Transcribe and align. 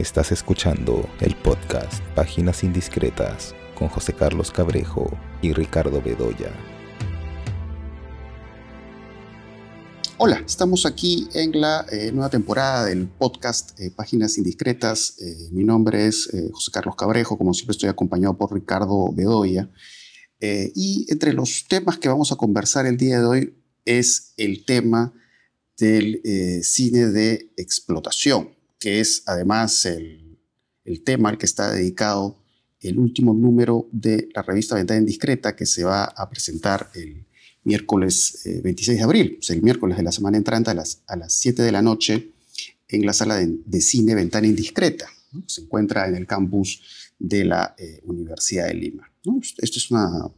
Estás 0.00 0.32
escuchando 0.32 1.06
el 1.20 1.36
podcast 1.36 2.02
Páginas 2.14 2.64
Indiscretas 2.64 3.54
con 3.74 3.88
José 3.88 4.14
Carlos 4.14 4.50
Cabrejo 4.50 5.10
y 5.42 5.52
Ricardo 5.52 6.00
Bedoya. 6.00 6.50
Hola, 10.16 10.42
estamos 10.46 10.86
aquí 10.86 11.28
en 11.34 11.60
la 11.60 11.84
eh, 11.92 12.12
nueva 12.12 12.30
temporada 12.30 12.86
del 12.86 13.08
podcast 13.08 13.78
eh, 13.78 13.90
Páginas 13.90 14.38
Indiscretas. 14.38 15.20
Eh, 15.20 15.50
mi 15.52 15.64
nombre 15.64 16.06
es 16.06 16.30
José 16.50 16.70
Carlos 16.72 16.96
Cabrejo, 16.96 17.36
como 17.36 17.52
siempre 17.52 17.72
estoy 17.72 17.90
acompañado 17.90 18.38
por 18.38 18.54
Ricardo 18.54 19.12
Bedoya. 19.12 19.70
y 20.40 21.04
entre 21.10 21.34
los 21.34 21.66
temas 21.68 21.98
que 21.98 22.08
vamos 22.08 22.32
a 22.32 22.36
conversar 22.36 22.86
el 22.86 22.96
día 22.96 23.18
de 23.18 23.26
hoy 23.26 23.54
es 23.84 24.32
el 24.38 24.64
tema 24.64 25.12
del 25.76 26.22
cine 26.62 27.08
de 27.08 27.52
explotación 27.58 28.59
que 28.80 28.98
es 28.98 29.22
además 29.26 29.84
el, 29.84 30.38
tema 31.04 31.28
al 31.28 31.38
que 31.38 31.46
está 31.46 31.70
dedicado 31.70 32.42
el 32.80 32.98
último 32.98 33.32
número 33.32 33.88
de 33.92 34.28
la 34.34 34.42
revista 34.42 34.74
Ventana 34.74 34.98
Indiscreta 34.98 35.54
que 35.54 35.66
se 35.66 35.84
va 35.84 36.04
a 36.04 36.28
presentar 36.28 36.90
el 36.94 37.26
miércoles 37.62 38.40
26 38.64 38.88
eh, 38.88 38.98
de 38.98 39.04
abril, 39.04 39.36
o 39.38 39.42
sea, 39.42 39.54
el 39.54 39.62
miércoles 39.62 39.96
de 39.98 40.02
la 40.02 40.10
semana 40.10 40.38
entrante 40.38 40.70
a 40.70 40.74
las, 40.74 41.02
a 41.06 41.14
las 41.14 41.34
7 41.34 41.62
de 41.62 41.70
la 41.70 41.82
noche 41.82 42.32
en 42.88 43.06
la 43.06 43.12
sala 43.12 43.36
de, 43.36 43.80
cine 43.80 44.14
Ventana 44.14 44.46
Indiscreta. 44.46 45.08
Se 45.46 45.60
encuentra 45.60 46.08
en 46.08 46.16
el 46.16 46.26
campus 46.26 46.82
de 47.18 47.44
la 47.44 47.74
eh, 47.78 48.00
Universidad 48.04 48.66
de 48.66 48.74
Lima. 48.74 49.12
Esto 49.58 49.78
es, 49.78 49.90
una, 49.90 50.28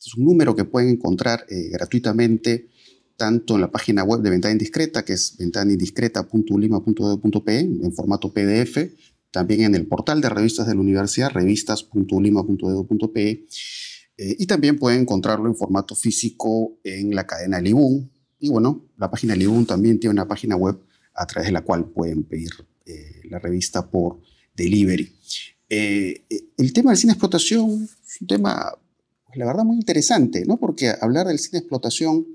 es, 0.00 0.14
un 0.14 0.24
número 0.24 0.56
que 0.56 0.64
pueden 0.64 0.88
encontrar 0.88 1.46
eh, 1.48 1.68
gratuitamente 1.70 2.70
tanto 3.16 3.54
en 3.54 3.60
la 3.60 3.70
página 3.70 4.02
web 4.04 4.20
de 4.20 4.30
Ventana 4.30 4.52
Indiscreta, 4.52 5.04
que 5.04 5.12
es 5.14 5.36
ventanaindiscreta.ulima.edu.pe, 5.38 7.58
en 7.58 7.92
formato 7.92 8.32
PDF, 8.32 8.78
también 9.30 9.62
en 9.62 9.74
el 9.74 9.86
portal 9.86 10.20
de 10.20 10.28
revistas 10.28 10.66
de 10.66 10.74
la 10.74 10.80
universidad, 10.80 11.30
revistas.ulima.edu.pe, 11.30 13.46
eh, 14.18 14.36
y 14.38 14.46
también 14.46 14.78
pueden 14.78 15.00
encontrarlo 15.02 15.48
en 15.48 15.56
formato 15.56 15.94
físico 15.94 16.78
en 16.84 17.14
la 17.14 17.26
cadena 17.26 17.60
Libun. 17.60 18.10
Y 18.38 18.50
bueno, 18.50 18.84
la 18.98 19.10
página 19.10 19.34
Libun 19.34 19.64
también 19.66 19.98
tiene 19.98 20.12
una 20.12 20.28
página 20.28 20.56
web 20.56 20.78
a 21.14 21.26
través 21.26 21.48
de 21.48 21.52
la 21.52 21.62
cual 21.62 21.86
pueden 21.86 22.24
pedir 22.24 22.50
eh, 22.86 23.22
la 23.24 23.38
revista 23.38 23.90
por 23.90 24.20
delivery. 24.54 25.14
Eh, 25.68 26.24
el 26.58 26.72
tema 26.72 26.90
del 26.90 26.98
cine 26.98 27.12
explotación 27.12 27.88
es 28.06 28.20
un 28.20 28.26
tema, 28.26 28.74
pues, 29.26 29.38
la 29.38 29.46
verdad, 29.46 29.64
muy 29.64 29.76
interesante, 29.76 30.44
¿no? 30.46 30.58
Porque 30.58 30.92
hablar 31.00 31.26
del 31.26 31.38
cine 31.38 31.60
explotación 31.60 32.26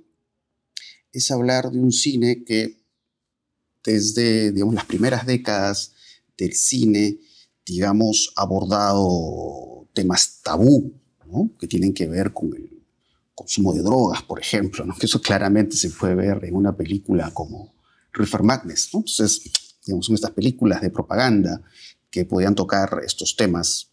es 1.11 1.31
hablar 1.31 1.72
de 1.72 1.80
un 1.80 1.91
cine 1.91 2.44
que 2.44 2.77
desde, 3.83 4.52
digamos, 4.52 4.75
las 4.75 4.86
primeras 4.86 5.25
décadas 5.25 5.94
del 6.38 6.53
cine, 6.53 7.17
digamos, 7.66 8.33
abordado 8.36 9.88
temas 9.94 10.41
tabú, 10.44 10.94
que 11.59 11.67
tienen 11.67 11.94
que 11.94 12.08
ver 12.08 12.33
con 12.33 12.53
el 12.53 12.83
consumo 13.36 13.73
de 13.73 13.81
drogas, 13.81 14.23
por 14.23 14.39
ejemplo, 14.39 14.86
¿no? 14.86 14.95
que 14.95 15.05
eso 15.05 15.22
claramente 15.22 15.75
se 15.75 15.89
puede 15.89 16.16
ver 16.16 16.44
en 16.45 16.55
una 16.55 16.75
película 16.75 17.31
como 17.33 17.73
Reefer 18.14 18.44
Madness. 18.44 18.86
Entonces, 18.86 19.42
digamos, 19.86 20.05
son 20.05 20.16
estas 20.16 20.31
películas 20.31 20.81
de 20.81 20.89
propaganda 20.89 21.61
que 22.09 22.25
podían 22.25 22.55
tocar 22.55 23.02
estos 23.05 23.36
temas, 23.36 23.92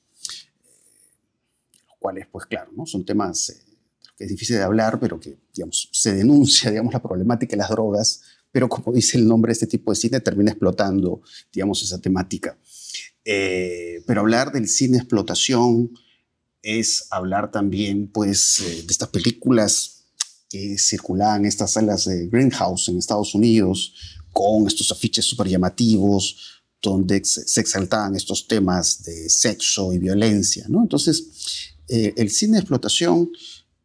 los 1.72 1.98
cuales, 1.98 2.26
pues 2.30 2.46
claro, 2.46 2.72
¿no? 2.76 2.86
son 2.86 3.04
temas 3.04 3.50
eh, 3.50 3.73
que 4.16 4.24
es 4.24 4.30
difícil 4.30 4.56
de 4.56 4.62
hablar, 4.62 4.98
pero 5.00 5.18
que, 5.18 5.38
digamos, 5.54 5.88
se 5.92 6.14
denuncia, 6.14 6.70
digamos, 6.70 6.92
la 6.92 7.02
problemática 7.02 7.52
de 7.52 7.58
las 7.58 7.70
drogas, 7.70 8.22
pero 8.52 8.68
como 8.68 8.92
dice 8.92 9.18
el 9.18 9.26
nombre 9.26 9.50
de 9.50 9.54
este 9.54 9.66
tipo 9.66 9.90
de 9.90 9.96
cine, 9.96 10.20
termina 10.20 10.50
explotando, 10.50 11.22
digamos, 11.52 11.82
esa 11.82 12.00
temática. 12.00 12.56
Eh, 13.24 14.02
pero 14.06 14.20
hablar 14.20 14.52
del 14.52 14.68
cine 14.68 14.98
explotación 14.98 15.90
es 16.62 17.06
hablar 17.10 17.50
también, 17.50 18.08
pues, 18.08 18.60
eh, 18.60 18.82
de 18.86 18.92
estas 18.92 19.08
películas 19.08 20.04
que 20.48 20.78
circulaban 20.78 21.40
en 21.40 21.46
estas 21.46 21.72
salas 21.72 22.04
de 22.04 22.28
Greenhouse 22.28 22.88
en 22.88 22.98
Estados 22.98 23.34
Unidos, 23.34 23.94
con 24.32 24.66
estos 24.66 24.92
afiches 24.92 25.24
súper 25.24 25.48
llamativos, 25.48 26.62
donde 26.80 27.24
se 27.24 27.60
exaltaban 27.60 28.14
estos 28.14 28.46
temas 28.46 29.02
de 29.02 29.28
sexo 29.30 29.92
y 29.92 29.98
violencia, 29.98 30.66
¿no? 30.68 30.82
Entonces, 30.82 31.72
eh, 31.88 32.12
el 32.16 32.30
cine 32.30 32.52
de 32.54 32.60
explotación 32.60 33.30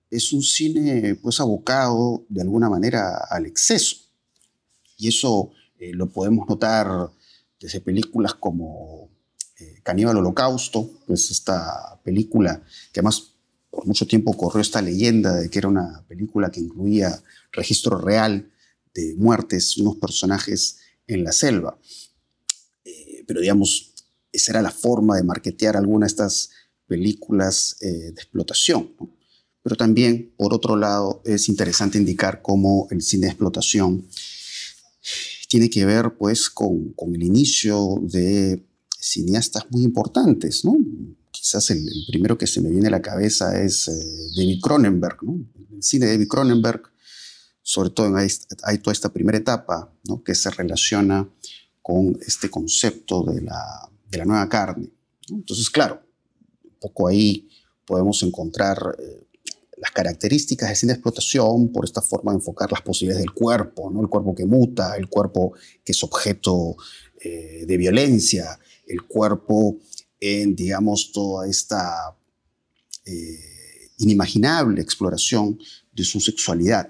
es 0.10 0.34
un 0.34 0.42
cine 0.42 1.16
pues 1.16 1.40
abocado 1.40 2.26
de 2.30 2.42
alguna 2.42 2.70
manera 2.70 3.26
al 3.30 3.46
exceso. 3.46 3.98
Y 4.98 5.08
eso 5.08 5.52
eh, 5.78 5.94
lo 5.94 6.10
podemos 6.10 6.48
notar 6.48 7.12
desde 7.60 7.82
películas 7.82 8.34
como 8.34 9.10
eh, 9.60 9.80
Caníbal 9.84 10.18
Holocausto, 10.18 10.90
pues 11.06 11.30
esta 11.32 12.00
película 12.04 12.64
que 12.92 13.00
además 13.00 13.34
por 13.70 13.86
mucho 13.86 14.08
tiempo 14.08 14.36
corrió 14.36 14.62
esta 14.62 14.82
leyenda 14.82 15.36
de 15.36 15.50
que 15.50 15.60
era 15.60 15.68
una 15.68 16.04
película 16.08 16.50
que 16.50 16.60
incluía 16.60 17.22
registro 17.52 18.00
real 18.00 18.52
de 18.94 19.16
muertes 19.16 19.78
unos 19.78 19.98
personajes 19.98 20.80
en 21.06 21.24
la 21.24 21.32
selva. 21.32 21.78
Eh, 22.84 23.24
pero 23.28 23.42
digamos, 23.42 23.94
esa 24.32 24.54
era 24.54 24.62
la 24.62 24.72
forma 24.72 25.18
de 25.18 25.24
marketear 25.24 25.78
alguna 25.78 26.06
de 26.06 26.10
estas 26.10 26.50
películas 26.88 27.78
de 27.80 28.10
explotación. 28.10 28.90
Pero 29.70 29.78
también, 29.78 30.34
por 30.36 30.52
otro 30.52 30.76
lado, 30.76 31.22
es 31.26 31.48
interesante 31.48 32.00
indicar 32.00 32.42
cómo 32.42 32.88
el 32.90 33.04
cine 33.04 33.28
de 33.28 33.34
explotación 33.34 34.04
tiene 35.48 35.70
que 35.70 35.86
ver 35.86 36.16
pues, 36.18 36.50
con, 36.50 36.96
el 37.14 37.22
inicio 37.22 38.00
de 38.02 38.66
cineastas 39.00 39.68
muy 39.70 39.84
importantes. 39.84 40.66
¿no? 40.66 40.76
Quizás 41.30 41.70
el, 41.70 41.88
primero 42.08 42.36
que 42.36 42.48
se 42.48 42.62
me 42.62 42.72
viene 42.72 42.88
a 42.88 42.90
la 42.90 43.04
cabeza 43.04 43.62
es 43.62 43.88
eh, 43.90 43.92
David 44.36 44.60
Cronenberg. 44.60 45.18
¿no? 45.22 45.40
El 45.72 45.84
cine 45.84 46.08
de 46.08 46.14
David 46.14 46.28
Cronenberg, 46.30 46.82
sobre 47.62 47.92
todo 47.92 48.16
hay, 48.16 48.28
hay 48.64 48.80
toda 48.80 48.94
esta 48.94 49.14
primera 49.14 49.38
etapa 49.38 49.94
¿no? 50.06 50.24
que 50.24 50.34
se 50.34 50.50
relaciona 50.50 51.30
con 51.84 52.18
este 52.26 52.50
concepto 52.50 53.22
de 53.22 53.44
la, 53.44 53.88
de 54.10 54.18
la 54.18 54.26
nueva 54.26 54.50
carne. 54.50 54.90
Entonces, 55.30 55.70
claro, 55.70 56.02
un 56.64 56.80
poco 56.80 57.08
ahí 57.08 57.48
podemos 57.86 58.24
encontrar 58.24 58.96
eh, 59.00 59.29
las 59.80 59.92
características 59.92 60.70
del 60.70 60.76
cine 60.78 60.94
de 60.94 60.98
explotación 60.98 61.72
por 61.72 61.86
esta 61.86 62.02
forma 62.02 62.32
de 62.32 62.38
enfocar 62.38 62.72
las 62.72 62.82
posibilidades 62.82 63.24
del 63.24 63.34
cuerpo, 63.34 63.90
¿no? 63.90 64.02
el 64.02 64.08
cuerpo 64.08 64.36
que 64.36 64.46
muta, 64.46 64.96
el 64.98 65.08
cuerpo 65.08 65.54
que 65.84 65.94
es 65.94 66.04
objeto 66.04 66.76
eh, 67.22 67.66
de 67.66 67.78
violencia, 67.78 68.60
el 68.88 69.04
cuerpo 69.04 69.78
en, 70.20 70.56
digamos, 70.56 71.12
toda 71.12 71.48
esta 71.48 72.16
eh, 73.06 73.92
inimaginable 74.00 74.82
exploración 74.82 75.60
de 75.94 76.04
su 76.04 76.20
sexualidad. 76.20 76.90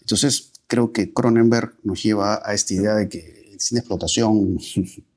Entonces, 0.00 0.52
creo 0.66 0.92
que 0.92 1.12
Cronenberg 1.12 1.74
nos 1.82 2.02
lleva 2.02 2.42
a 2.44 2.54
esta 2.54 2.74
idea 2.74 2.94
de 2.94 3.08
que 3.08 3.50
el 3.52 3.60
cine 3.60 3.80
de 3.80 3.80
explotación 3.80 4.58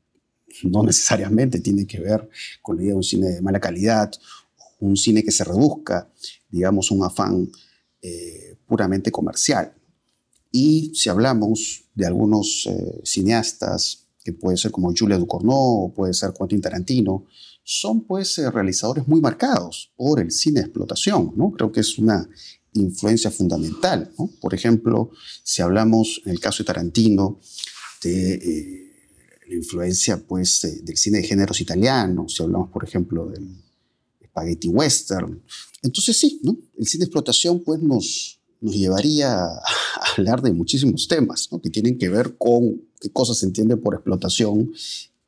no 0.64 0.84
necesariamente 0.84 1.59
tiene 1.59 1.86
que 1.86 2.00
ver 2.00 2.30
con 2.62 2.78
la 2.78 2.84
idea 2.84 2.94
de 2.94 2.98
un 2.98 3.03
cine 3.03 3.28
de 3.28 3.42
mala 3.42 3.59
calidad, 3.59 4.12
un 4.80 4.98
cine 4.98 5.24
que 5.24 5.32
se 5.32 5.44
reduzca 5.44 6.09
digamos, 6.51 6.91
un 6.91 7.03
afán 7.03 7.50
eh, 8.01 8.57
puramente 8.66 9.12
comercial. 9.12 9.73
Y 10.51 10.91
si 10.95 11.09
hablamos 11.09 11.85
de 11.95 12.06
algunos 12.06 12.67
eh, 12.67 13.01
cineastas, 13.03 14.07
que 14.23 14.34
puede 14.34 14.57
ser 14.57 14.72
como 14.72 14.94
Julia 14.95 15.17
Ducournau 15.17 15.85
o 15.85 15.94
puede 15.94 16.13
ser 16.13 16.34
Quentin 16.34 16.61
Tarantino, 16.61 17.25
son 17.63 18.06
pues 18.06 18.38
eh, 18.38 18.51
realizadores 18.51 19.07
muy 19.07 19.22
marcados 19.22 19.94
por 19.95 20.19
el 20.19 20.31
cine 20.31 20.59
de 20.59 20.66
explotación, 20.66 21.34
¿no? 21.35 21.51
Creo 21.51 21.72
que 21.72 21.79
es 21.79 21.97
una 21.97 22.28
influencia 22.73 23.29
fundamental, 23.31 24.11
Por 24.40 24.53
ejemplo, 24.53 25.11
si 25.44 25.61
hablamos 25.61 26.22
en 26.25 26.31
el 26.31 26.40
caso 26.40 26.63
de 26.63 26.67
Tarantino 26.67 27.40
de 28.01 28.90
la 29.47 29.56
influencia 29.56 30.17
pues 30.17 30.81
del 30.81 30.96
cine 30.96 31.17
de 31.17 31.28
géneros 31.28 31.59
italianos, 31.59 32.35
si 32.35 32.43
hablamos 32.43 32.70
por 32.72 32.84
ejemplo 32.85 33.28
del 33.28 33.61
spaghetti 34.31 34.70
western. 34.70 35.41
Entonces 35.81 36.17
sí, 36.17 36.39
¿no? 36.43 36.57
el 36.78 36.85
cine 36.85 37.01
de 37.01 37.05
explotación 37.05 37.63
pues 37.63 37.81
nos, 37.81 38.39
nos 38.59 38.75
llevaría 38.75 39.33
a 39.33 39.61
hablar 40.17 40.41
de 40.41 40.53
muchísimos 40.53 41.07
temas 41.07 41.49
¿no? 41.51 41.61
que 41.61 41.69
tienen 41.69 41.97
que 41.97 42.09
ver 42.09 42.37
con 42.37 42.81
qué 42.99 43.11
cosas 43.11 43.39
se 43.39 43.45
entiende 43.45 43.78
por 43.78 43.95
explotación 43.95 44.72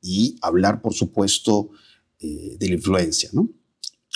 y 0.01 0.38
hablar, 0.41 0.81
por 0.81 0.94
supuesto, 0.94 1.69
eh, 2.19 2.57
de 2.59 2.67
la 2.67 2.75
influencia. 2.75 3.29
¿no? 3.33 3.50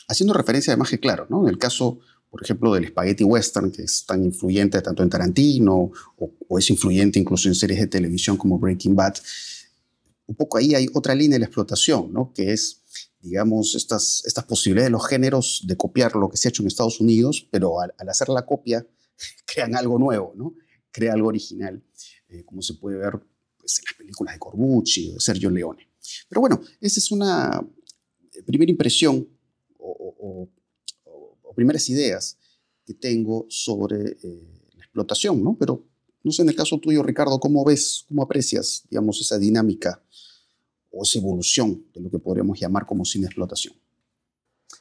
Haciendo 0.08 0.34
referencia 0.34 0.74
además 0.74 0.90
que, 0.90 1.00
claro, 1.00 1.26
¿no? 1.30 1.44
en 1.44 1.50
el 1.50 1.58
caso, 1.58 2.00
por 2.30 2.44
ejemplo, 2.44 2.74
del 2.74 2.88
spaghetti 2.88 3.24
western, 3.24 3.72
que 3.72 3.84
es 3.84 4.06
tan 4.06 4.24
influyente 4.24 4.82
tanto 4.82 5.02
en 5.02 5.10
Tarantino 5.10 5.92
o, 6.18 6.32
o 6.48 6.60
es 6.60 6.70
influyente 6.70 7.20
incluso 7.20 7.48
en 7.48 7.56
series 7.56 7.80
de 7.80 7.88
televisión 7.88 8.38
como 8.38 8.60
Breaking 8.60 8.96
Bad, 8.96 9.16
un 10.28 10.36
poco 10.36 10.58
ahí 10.58 10.76
hay 10.76 10.88
otra 10.94 11.16
línea 11.16 11.36
de 11.36 11.40
la 11.40 11.46
explotación, 11.46 12.12
¿no? 12.12 12.32
que 12.34 12.52
es 12.52 12.82
digamos, 13.20 13.76
estas, 13.76 14.24
estas 14.26 14.46
posibilidades 14.46 14.88
de 14.88 14.92
los 14.92 15.08
géneros 15.08 15.64
de 15.66 15.76
copiar 15.76 16.16
lo 16.16 16.30
que 16.30 16.38
se 16.38 16.48
ha 16.48 16.50
hecho 16.50 16.64
en 16.64 16.68
Estados 16.68 17.00
Unidos, 17.00 17.48
pero 17.52 17.80
al, 17.82 17.94
hacer 18.08 18.30
la 18.30 18.46
copia 18.46 18.86
crean 19.46 19.76
algo 19.76 19.98
nuevo, 20.00 20.34
¿no? 20.36 20.56
Crea 20.92 21.14
algo 21.14 21.28
original, 21.28 21.84
eh, 22.30 22.44
como 22.46 22.62
se 22.62 22.76
puede 22.76 22.98
ver 22.98 23.20
pues, 23.58 23.80
en 23.80 23.86
las 23.86 23.98
películas 23.98 24.36
de 24.36 24.40
Corbucci 24.40 25.12
o 25.12 25.14
de 25.16 25.20
Sergio 25.20 25.50
Leone. 25.50 25.90
Pero 26.30 26.42
bueno, 26.42 26.62
esa 26.80 27.00
es 27.00 27.12
una 27.12 27.66
primera 28.46 28.72
impresión 28.72 29.28
o, 29.80 30.50
primeras 31.56 31.90
ideas 31.90 32.38
que 32.86 32.94
tengo 32.94 33.48
sobre 33.50 34.12
eh, 34.22 34.62
la 34.76 34.84
explotación, 34.84 35.44
¿no? 35.44 35.58
Pero 35.58 35.88
no 36.24 36.32
sé, 36.32 36.44
en 36.44 36.50
el 36.50 36.56
caso 36.56 36.78
tuyo, 36.80 37.02
Ricardo, 37.02 37.40
¿cómo 37.40 37.66
ves, 37.66 38.06
cómo 38.08 38.22
aprecias, 38.22 38.84
digamos, 38.92 39.20
esa 39.22 39.40
dinámica 39.40 40.04
o 40.98 41.04
esa 41.04 41.20
evolución 41.20 41.86
de 41.94 42.02
lo 42.02 42.10
que 42.10 42.20
podríamos 42.20 42.60
llamar 42.60 42.86
como 42.86 43.06
cine 43.06 43.28
explotación? 43.28 43.76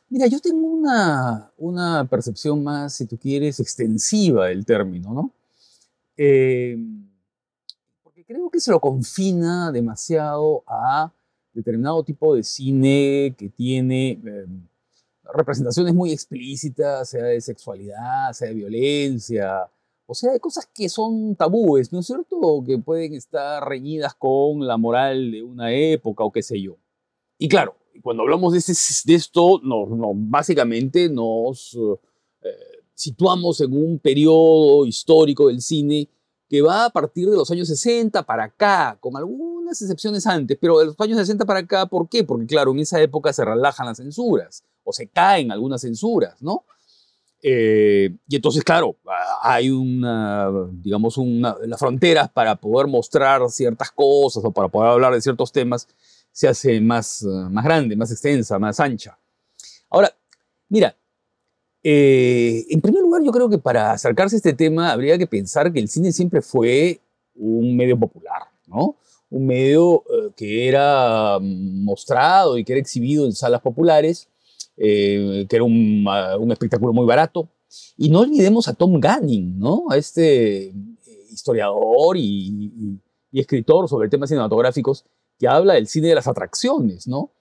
Mira, 0.08 0.26
yo 0.26 0.40
tengo 0.40 0.66
una, 0.66 1.52
una 1.58 2.08
percepción 2.08 2.62
más, 2.62 2.94
si 2.94 3.06
tú 3.06 3.18
quieres, 3.18 3.60
extensiva 3.60 4.46
del 4.46 4.64
término, 4.64 5.12
¿no? 5.12 5.32
Eh, 6.16 6.78
porque 8.02 8.24
creo 8.24 8.48
que 8.48 8.60
se 8.60 8.70
lo 8.70 8.80
confina 8.80 9.70
demasiado 9.70 10.64
a 10.66 11.12
determinado 11.52 12.02
tipo 12.04 12.34
de 12.34 12.42
cine 12.42 13.34
que 13.36 13.48
tiene 13.48 14.12
eh, 14.24 14.46
representaciones 15.34 15.94
muy 15.94 16.12
explícitas, 16.12 17.10
sea 17.10 17.24
de 17.24 17.40
sexualidad, 17.40 18.32
sea 18.32 18.48
de 18.48 18.54
violencia, 18.54 19.68
o 20.06 20.14
sea, 20.14 20.32
de 20.32 20.40
cosas 20.40 20.68
que 20.72 20.88
son 20.88 21.34
tabúes, 21.34 21.92
¿no 21.92 22.00
es 22.00 22.06
cierto? 22.06 22.62
Que 22.64 22.78
pueden 22.78 23.14
estar 23.14 23.68
reñidas 23.68 24.14
con 24.14 24.66
la 24.66 24.76
moral 24.76 25.32
de 25.32 25.42
una 25.42 25.72
época 25.72 26.22
o 26.24 26.30
qué 26.30 26.42
sé 26.42 26.60
yo. 26.60 26.76
Y 27.38 27.48
claro, 27.48 27.74
cuando 28.02 28.22
hablamos 28.22 28.52
de, 28.52 29.14
esto, 29.14 29.60
no, 29.62 30.12
básicamente 30.14 31.08
nos 31.08 31.76
eh, 32.42 32.48
situamos 32.94 33.60
en 33.60 33.72
un 33.72 33.98
periodo 33.98 34.86
histórico 34.86 35.48
del 35.48 35.60
cine 35.60 36.08
que 36.48 36.62
va 36.62 36.84
a 36.84 36.90
partir 36.90 37.28
de 37.28 37.36
los 37.36 37.50
años 37.50 37.66
60 37.66 38.22
para 38.22 38.44
acá, 38.44 38.96
con 39.00 39.16
algunas 39.16 39.82
excepciones 39.82 40.26
antes, 40.26 40.56
pero 40.60 40.78
de 40.78 40.86
los 40.86 41.00
años 41.00 41.18
60 41.18 41.44
para 41.44 41.60
acá, 41.60 41.86
¿por 41.86 42.08
qué? 42.08 42.22
Porque 42.22 42.46
claro, 42.46 42.70
en 42.70 42.78
esa 42.78 43.00
época 43.02 43.32
se 43.32 43.44
relajan 43.44 43.86
las 43.86 43.96
censuras, 43.96 44.62
o 44.84 44.92
se 44.92 45.08
caen 45.08 45.50
algunas 45.50 45.80
censuras, 45.80 46.40
¿no? 46.40 46.64
Eh, 47.48 48.10
y 48.28 48.34
entonces, 48.34 48.64
claro, 48.64 48.96
hay 49.40 49.70
una, 49.70 50.50
digamos, 50.72 51.16
una, 51.16 51.54
las 51.64 51.78
fronteras 51.78 52.28
para 52.28 52.56
poder 52.56 52.88
mostrar 52.88 53.48
ciertas 53.50 53.92
cosas 53.92 54.44
o 54.44 54.50
para 54.50 54.66
poder 54.66 54.90
hablar 54.90 55.14
de 55.14 55.20
ciertos 55.20 55.52
temas 55.52 55.86
se 56.32 56.48
hace 56.48 56.80
más, 56.80 57.22
más 57.22 57.64
grande, 57.64 57.94
más 57.94 58.10
extensa, 58.10 58.58
más 58.58 58.80
ancha. 58.80 59.16
Ahora, 59.88 60.12
mira, 60.68 60.96
eh, 61.84 62.66
en 62.68 62.80
primer 62.80 63.00
lugar, 63.00 63.22
yo 63.22 63.30
creo 63.30 63.48
que 63.48 63.58
para 63.58 63.92
acercarse 63.92 64.34
a 64.34 64.38
este 64.38 64.52
tema 64.52 64.90
habría 64.90 65.16
que 65.16 65.28
pensar 65.28 65.72
que 65.72 65.78
el 65.78 65.88
cine 65.88 66.10
siempre 66.10 66.42
fue 66.42 66.98
un 67.36 67.76
medio 67.76 67.96
popular, 67.96 68.42
¿no? 68.66 68.96
Un 69.30 69.46
medio 69.46 70.02
eh, 70.12 70.32
que 70.36 70.66
era 70.66 71.38
mostrado 71.40 72.58
y 72.58 72.64
que 72.64 72.72
era 72.72 72.80
exhibido 72.80 73.24
en 73.24 73.34
salas 73.34 73.60
populares, 73.60 74.28
eh, 74.76 75.46
que 75.48 75.56
era 75.56 75.64
un, 75.64 76.06
un, 76.40 76.52
espectáculo 76.52 76.92
muy 76.92 77.06
barato. 77.06 77.48
Y 77.96 78.08
no 78.08 78.20
olvidemos 78.20 78.68
a 78.68 78.74
Tom 78.74 79.00
Ganning, 79.00 79.58
¿no? 79.58 79.84
A 79.90 79.96
este 79.96 80.72
historiador 81.30 82.16
y, 82.16 83.00
y 83.30 83.40
escritor 83.40 83.88
sobre 83.88 84.08
temas 84.08 84.28
cinematográficos 84.28 85.04
que 85.38 85.48
habla 85.48 85.74
del 85.74 85.86
cine 85.86 86.08
de 86.08 86.14
las 86.14 86.28
atracciones, 86.28 87.06
¿no? 87.06 87.32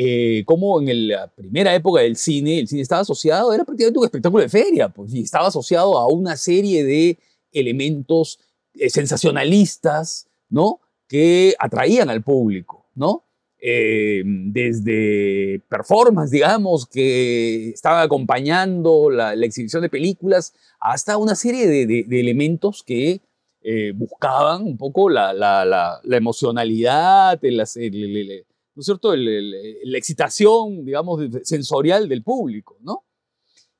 eh, 0.00 0.44
como 0.44 0.80
en 0.80 1.08
la 1.08 1.26
primera 1.26 1.74
época 1.74 2.02
del 2.02 2.14
cine, 2.14 2.60
el 2.60 2.68
cine 2.68 2.82
estaba 2.82 3.00
asociado, 3.00 3.52
era 3.52 3.64
prácticamente 3.64 3.98
un 3.98 4.04
espectáculo 4.04 4.42
de 4.44 4.48
feria, 4.48 4.88
pues, 4.88 5.12
y 5.12 5.22
estaba 5.22 5.48
asociado 5.48 5.98
a 5.98 6.06
una 6.06 6.36
serie 6.36 6.84
de 6.84 7.18
elementos 7.50 8.38
eh, 8.74 8.90
sensacionalistas, 8.90 10.28
¿no? 10.48 10.78
Que 11.08 11.56
atraían 11.58 12.10
al 12.10 12.22
público, 12.22 12.86
¿no? 12.94 13.24
Eh, 13.60 14.22
desde 14.24 15.60
performance, 15.68 16.30
digamos, 16.30 16.86
que 16.86 17.70
estaba 17.70 18.02
acompañando 18.02 19.10
la, 19.10 19.34
exhibición 19.34 19.82
de 19.82 19.88
películas, 19.88 20.54
hasta 20.78 21.16
una 21.16 21.34
serie 21.34 21.66
de, 21.66 22.20
elementos 22.20 22.82
que 22.84 23.20
eh, 23.62 23.92
buscaban 23.94 24.62
un 24.62 24.76
poco 24.76 25.10
la, 25.10 25.32
la 25.34 26.16
emocionalidad, 26.16 27.44
el, 27.44 27.60
el, 27.60 28.46
¿no 28.74 28.80
es 28.80 28.86
cierto?, 28.86 29.16
la 29.16 29.98
excitación, 29.98 30.84
digamos, 30.84 31.20
sensorial 31.42 32.08
del 32.08 32.22
público, 32.22 32.76
¿no? 32.80 33.04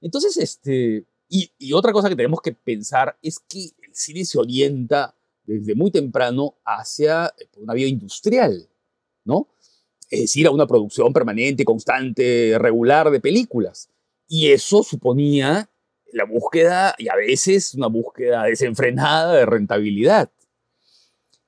Entonces, 0.00 0.36
este, 0.36 1.04
y, 1.28 1.72
otra 1.72 1.92
cosa 1.92 2.08
que 2.08 2.16
tenemos 2.16 2.40
que 2.40 2.52
pensar 2.52 3.16
es 3.22 3.38
que 3.38 3.70
el 3.82 3.94
cine 3.94 4.24
se 4.24 4.38
orienta 4.38 5.14
desde 5.44 5.74
muy 5.74 5.90
temprano 5.90 6.56
hacia 6.64 7.26
eh, 7.38 7.48
una 7.56 7.74
vía 7.74 7.86
industrial, 7.86 8.68
¿no? 9.24 9.48
Es 10.10 10.20
decir, 10.20 10.46
a 10.46 10.50
una 10.50 10.66
producción 10.66 11.12
permanente, 11.12 11.64
constante, 11.64 12.56
regular 12.58 13.10
de 13.10 13.20
películas. 13.20 13.90
Y 14.26 14.50
eso 14.50 14.82
suponía 14.82 15.68
la 16.12 16.24
búsqueda, 16.24 16.94
y 16.98 17.08
a 17.08 17.16
veces 17.16 17.74
una 17.74 17.88
búsqueda 17.88 18.44
desenfrenada 18.44 19.34
de 19.34 19.46
rentabilidad. 19.46 20.30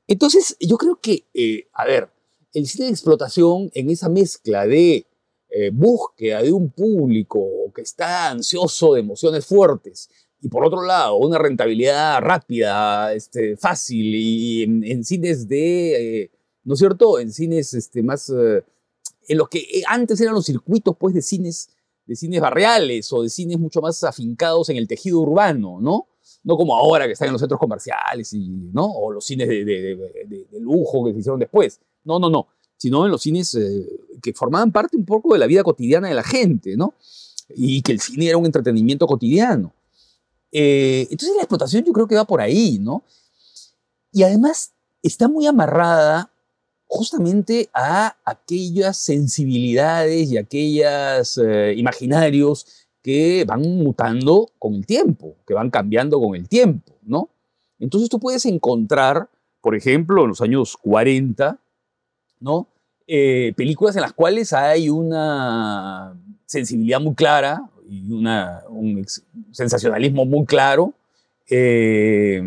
Entonces, 0.06 0.56
yo 0.60 0.76
creo 0.76 1.00
que, 1.00 1.24
eh, 1.32 1.68
a 1.72 1.84
ver, 1.86 2.10
el 2.52 2.66
cine 2.66 2.86
de 2.86 2.90
explotación 2.90 3.70
en 3.74 3.90
esa 3.90 4.08
mezcla 4.08 4.66
de 4.66 5.06
eh, 5.48 5.70
búsqueda 5.72 6.42
de 6.42 6.52
un 6.52 6.70
público 6.70 7.48
que 7.74 7.82
está 7.82 8.30
ansioso 8.30 8.94
de 8.94 9.00
emociones 9.00 9.46
fuertes 9.46 10.08
y 10.40 10.48
por 10.48 10.64
otro 10.64 10.82
lado 10.82 11.16
una 11.16 11.38
rentabilidad 11.38 12.20
rápida, 12.20 13.12
este, 13.12 13.56
fácil 13.56 14.14
y 14.14 14.62
en, 14.62 15.04
cines 15.04 15.48
de, 15.48 16.22
eh, 16.22 16.30
¿no 16.64 16.74
es 16.74 16.78
cierto? 16.78 17.18
En 17.18 17.32
cines 17.32 17.74
este, 17.74 18.02
más, 18.02 18.30
eh, 18.30 18.62
en 19.28 19.38
los 19.38 19.48
que 19.48 19.82
antes 19.86 20.20
eran 20.20 20.34
los 20.34 20.46
circuitos 20.46 20.96
pues 20.98 21.14
de 21.14 21.22
cines, 21.22 21.70
de 22.06 22.16
cines 22.16 22.40
barriales 22.40 23.12
o 23.12 23.22
de 23.22 23.30
cines 23.30 23.58
mucho 23.58 23.80
más 23.80 24.02
afincados 24.04 24.68
en 24.68 24.76
el 24.76 24.88
tejido 24.88 25.20
urbano, 25.20 25.80
¿no? 25.80 26.06
No 26.42 26.56
como 26.56 26.76
ahora 26.76 27.06
que 27.06 27.12
están 27.12 27.28
en 27.28 27.32
los 27.32 27.40
centros 27.40 27.60
comerciales 27.60 28.32
y, 28.32 28.48
¿no? 28.72 28.86
O 28.86 29.12
los 29.12 29.24
cines 29.24 29.48
de, 29.48 30.46
lujo 30.60 31.04
que 31.04 31.12
se 31.12 31.18
hicieron 31.20 31.40
después. 31.40 31.80
No, 32.04 32.18
no, 32.18 32.30
no, 32.30 32.48
sino 32.76 33.04
en 33.04 33.10
los 33.10 33.22
cines 33.22 33.54
eh, 33.54 33.86
que 34.22 34.32
formaban 34.32 34.72
parte 34.72 34.96
un 34.96 35.04
poco 35.04 35.34
de 35.34 35.38
la 35.38 35.46
vida 35.46 35.62
cotidiana 35.62 36.08
de 36.08 36.14
la 36.14 36.22
gente, 36.22 36.76
¿no? 36.76 36.94
Y 37.54 37.82
que 37.82 37.92
el 37.92 38.00
cine 38.00 38.28
era 38.28 38.38
un 38.38 38.46
entretenimiento 38.46 39.06
cotidiano. 39.06 39.72
Eh, 40.52 41.06
entonces 41.10 41.36
la 41.36 41.42
explotación 41.42 41.84
yo 41.84 41.92
creo 41.92 42.08
que 42.08 42.14
va 42.16 42.24
por 42.24 42.40
ahí, 42.40 42.78
¿no? 42.78 43.04
Y 44.12 44.22
además 44.22 44.72
está 45.02 45.28
muy 45.28 45.46
amarrada 45.46 46.32
justamente 46.92 47.70
a 47.72 48.16
aquellas 48.24 48.96
sensibilidades 48.96 50.32
y 50.32 50.36
aquellos 50.36 51.38
eh, 51.38 51.72
imaginarios 51.76 52.66
que 53.00 53.44
van 53.46 53.62
mutando 53.62 54.50
con 54.58 54.74
el 54.74 54.84
tiempo, 54.84 55.36
que 55.46 55.54
van 55.54 55.70
cambiando 55.70 56.20
con 56.20 56.34
el 56.34 56.48
tiempo, 56.48 56.92
¿no? 57.02 57.28
Entonces 57.78 58.08
tú 58.08 58.18
puedes 58.18 58.44
encontrar, 58.44 59.28
por 59.60 59.76
ejemplo, 59.76 60.24
en 60.24 60.30
los 60.30 60.40
años 60.40 60.76
40, 60.78 61.60
¿no? 62.40 62.66
Eh, 63.06 63.52
películas 63.56 63.94
en 63.94 64.02
las 64.02 64.12
cuales 64.12 64.52
hay 64.52 64.90
una 64.90 66.20
sensibilidad 66.44 67.00
muy 67.00 67.14
clara 67.14 67.70
y 67.88 68.10
un 68.10 69.06
sensacionalismo 69.52 70.24
muy 70.24 70.44
claro. 70.44 70.92
Eh, 71.48 72.42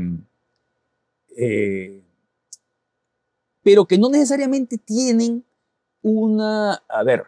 pero 3.63 3.86
que 3.86 3.98
no 3.98 4.10
necesariamente 4.10 4.77
tienen 4.77 5.43
una, 6.01 6.84
a 6.88 7.03
ver, 7.03 7.24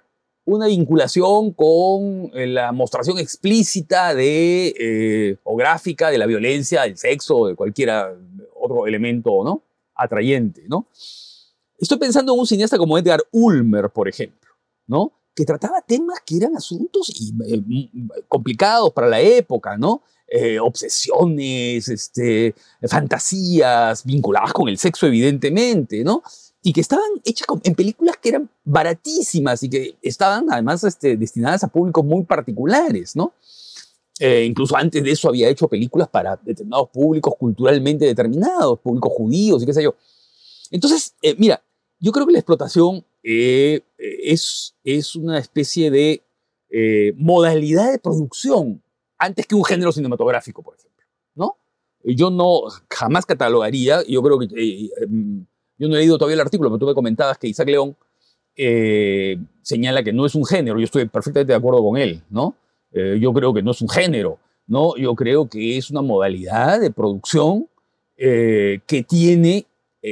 una 0.46 0.68
vinculación 0.68 1.51
con 1.54 2.30
la 2.34 2.72
mostración 2.72 3.18
explícita 3.18 4.13
de, 4.13 5.39
o 5.44 5.56
gráfica 5.56 6.12
de 6.12 6.18
la 6.18 6.27
violencia, 6.27 6.84
del 6.84 6.98
sexo, 6.98 7.48
de 7.48 7.56
cualquier 7.56 7.92
otro 8.54 8.86
elemento 8.86 9.44
¿no? 9.44 9.63
atrayente, 9.96 10.63
¿no? 10.68 10.88
Estoy 11.77 11.98
pensando 11.98 12.34
en 12.34 12.39
un 12.39 12.48
cineasta 12.48 12.77
como 12.77 12.98
Edgar 12.98 13.22
Ulmer, 13.32 13.89
por 13.89 14.08
ejemplo, 14.08 14.51
¿no? 14.88 15.12
Que 15.36 15.46
trataba 15.46 15.82
temas 15.82 16.20
que 16.25 16.38
eran 16.38 16.56
asuntos 16.56 17.12
eh, 17.46 17.62
complicados 18.27 18.92
para 18.94 19.08
la 19.08 19.20
época, 19.20 19.77
¿no? 19.77 20.01
Eh, 20.27 20.60
obsesiones, 20.60 21.88
este, 21.89 22.56
fantasías 22.88 24.04
vinculadas 24.06 24.54
con 24.54 24.70
el 24.70 24.77
sexo, 24.77 25.06
evidentemente, 25.06 26.04
¿no? 26.04 26.24
Y 26.63 26.74
que 26.74 26.82
estaban 26.82 27.06
hechas 27.25 27.48
en 27.63 27.75
películas 27.75 28.18
que 28.18 28.30
eran 28.30 28.50
baratísimas 28.63 29.62
y 29.62 29.70
que 29.70 29.98
estaban 30.01 30.48
además 30.50 30.84
este, 30.86 31.18
destinadas 31.18 31.63
a 31.63 31.68
públicos 31.68 32.04
muy 32.04 32.24
particulares, 32.24 33.15
¿no? 33.15 33.34
Eh, 34.20 34.46
incluso 34.46 34.77
antes 34.77 35.04
de 35.04 35.12
eso 35.12 35.27
había 35.27 35.50
hecho 35.50 35.68
películas 35.68 36.08
para 36.08 36.39
determinados 36.42 36.89
públicos 36.89 37.34
culturalmente 37.38 38.06
determinados, 38.06 38.80
públicos 38.80 39.12
judíos 39.13 39.62
y 39.62 39.65
qué 39.65 39.74
sé 39.74 39.84
yo. 39.84 39.94
Entonces, 40.72 41.13
mira, 41.38 41.62
yo 42.00 42.12
creo 42.13 42.25
que 42.25 42.32
la 42.32 42.39
explotación 42.39 43.04
eh, 43.27 43.82
es, 43.98 44.75
es 44.84 45.15
una 45.15 45.39
especie 45.39 45.89
de 45.89 46.22
eh, 46.70 47.12
modalidad 47.17 47.91
de 47.91 47.98
producción 47.98 48.84
antes 49.17 49.48
que 49.48 49.55
un 49.55 49.65
género 49.65 49.91
cinematográfico, 49.91 50.62
por 50.62 50.75
ejemplo, 50.75 51.03
¿no? 51.34 51.58
Yo 52.03 52.29
no 52.29 52.62
jamás 52.88 53.25
catalogaría, 53.25 54.03
yo 54.08 54.22
creo 54.22 54.38
que, 54.38 54.46
eh, 54.46 54.89
em, 55.01 55.44
yo 55.79 55.88
no 55.88 55.96
he 55.96 56.00
leído 56.00 56.20
todavía 56.20 56.36
el 56.36 56.41
artículo, 56.41 56.70
pero 56.70 56.77
tú 56.77 56.86
me 56.86 56.94
comentabas 56.94 57.39
que 57.39 57.48
Isaac 57.48 57.67
León 57.67 57.98
señala 59.63 60.03
que 60.03 60.13
no 60.13 60.25
es 60.25 60.36
un 60.36 60.46
género. 60.46 60.77
Yo 60.77 60.86
estoy 60.86 61.05
perfectamente 61.08 61.51
de 61.51 61.58
acuerdo 61.58 61.84
con 61.84 61.98
él, 61.98 62.22
¿no? 62.29 62.55
Yo 62.94 63.34
creo 63.34 63.53
que 63.53 63.62
no 63.62 63.72
es 63.72 63.82
un 63.82 63.89
género, 63.89 64.39
¿no? 64.65 64.96
Yo 64.96 65.13
creo 65.13 65.50
que 65.50 65.77
es 65.77 65.89
una 65.89 66.01
modalidad 66.01 66.79
de 66.79 66.89
producción 66.89 67.67
que 68.15 69.05
tiene 69.10 69.65